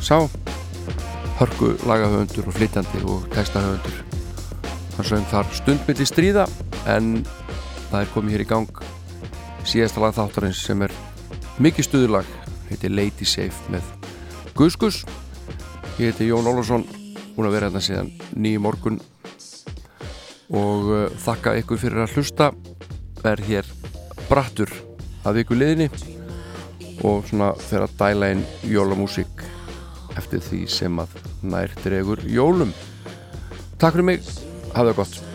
sá. 0.02 0.27
Hörku 1.39 1.77
lagahöfundur 1.86 2.51
og 2.51 2.56
flytjandi 2.59 3.05
og 3.06 3.28
textahöfundur. 3.35 4.02
Hann 4.97 5.06
sögum 5.06 5.31
þar 5.31 5.55
stundmyndi 5.55 6.09
stríða 6.11 6.48
en 6.90 7.23
það 7.93 8.01
er 8.01 8.12
komið 8.16 8.35
hér 8.35 8.47
í 8.47 8.51
gang 8.51 8.82
síðasta 9.65 10.02
lag 10.02 10.19
þáttarins 10.19 10.59
sem 10.66 10.82
er 10.82 10.93
mikið 11.62 11.86
stuðurlag 11.86 12.35
heitir 12.73 12.90
Lady 12.90 13.27
Safe 13.27 13.70
með 13.70 13.86
Guskus 14.59 15.05
ég 15.98 16.11
heiti 16.11 16.28
Jón 16.28 16.51
Ólafsson 16.51 16.86
búin 17.35 17.48
að 17.48 17.56
vera 17.56 17.69
hérna 17.69 17.82
síðan 17.85 18.11
nýju 18.39 18.62
morgun. 18.62 19.01
Og 20.55 20.90
uh, 20.93 21.05
þakka 21.24 21.56
ykkur 21.62 21.81
fyrir 21.82 22.05
að 22.05 22.16
hlusta. 22.19 22.51
Er 23.24 23.40
hér 23.47 23.69
brattur 24.28 24.73
að 25.24 25.40
viku 25.40 25.59
liðinni. 25.59 25.90
Og 27.05 27.27
svona 27.28 27.52
fyrir 27.59 27.89
að 27.89 27.98
dæla 28.01 28.32
inn 28.35 28.47
jólamúsík 28.70 29.44
eftir 30.19 30.43
því 30.44 30.65
sem 30.70 31.01
að 31.02 31.16
nær 31.43 31.74
dregur 31.82 32.23
jólum. 32.31 32.73
Takk 33.78 33.97
fyrir 33.97 34.12
mig, 34.12 34.35
hafa 34.73 34.93
það 34.93 34.98
gott 35.02 35.34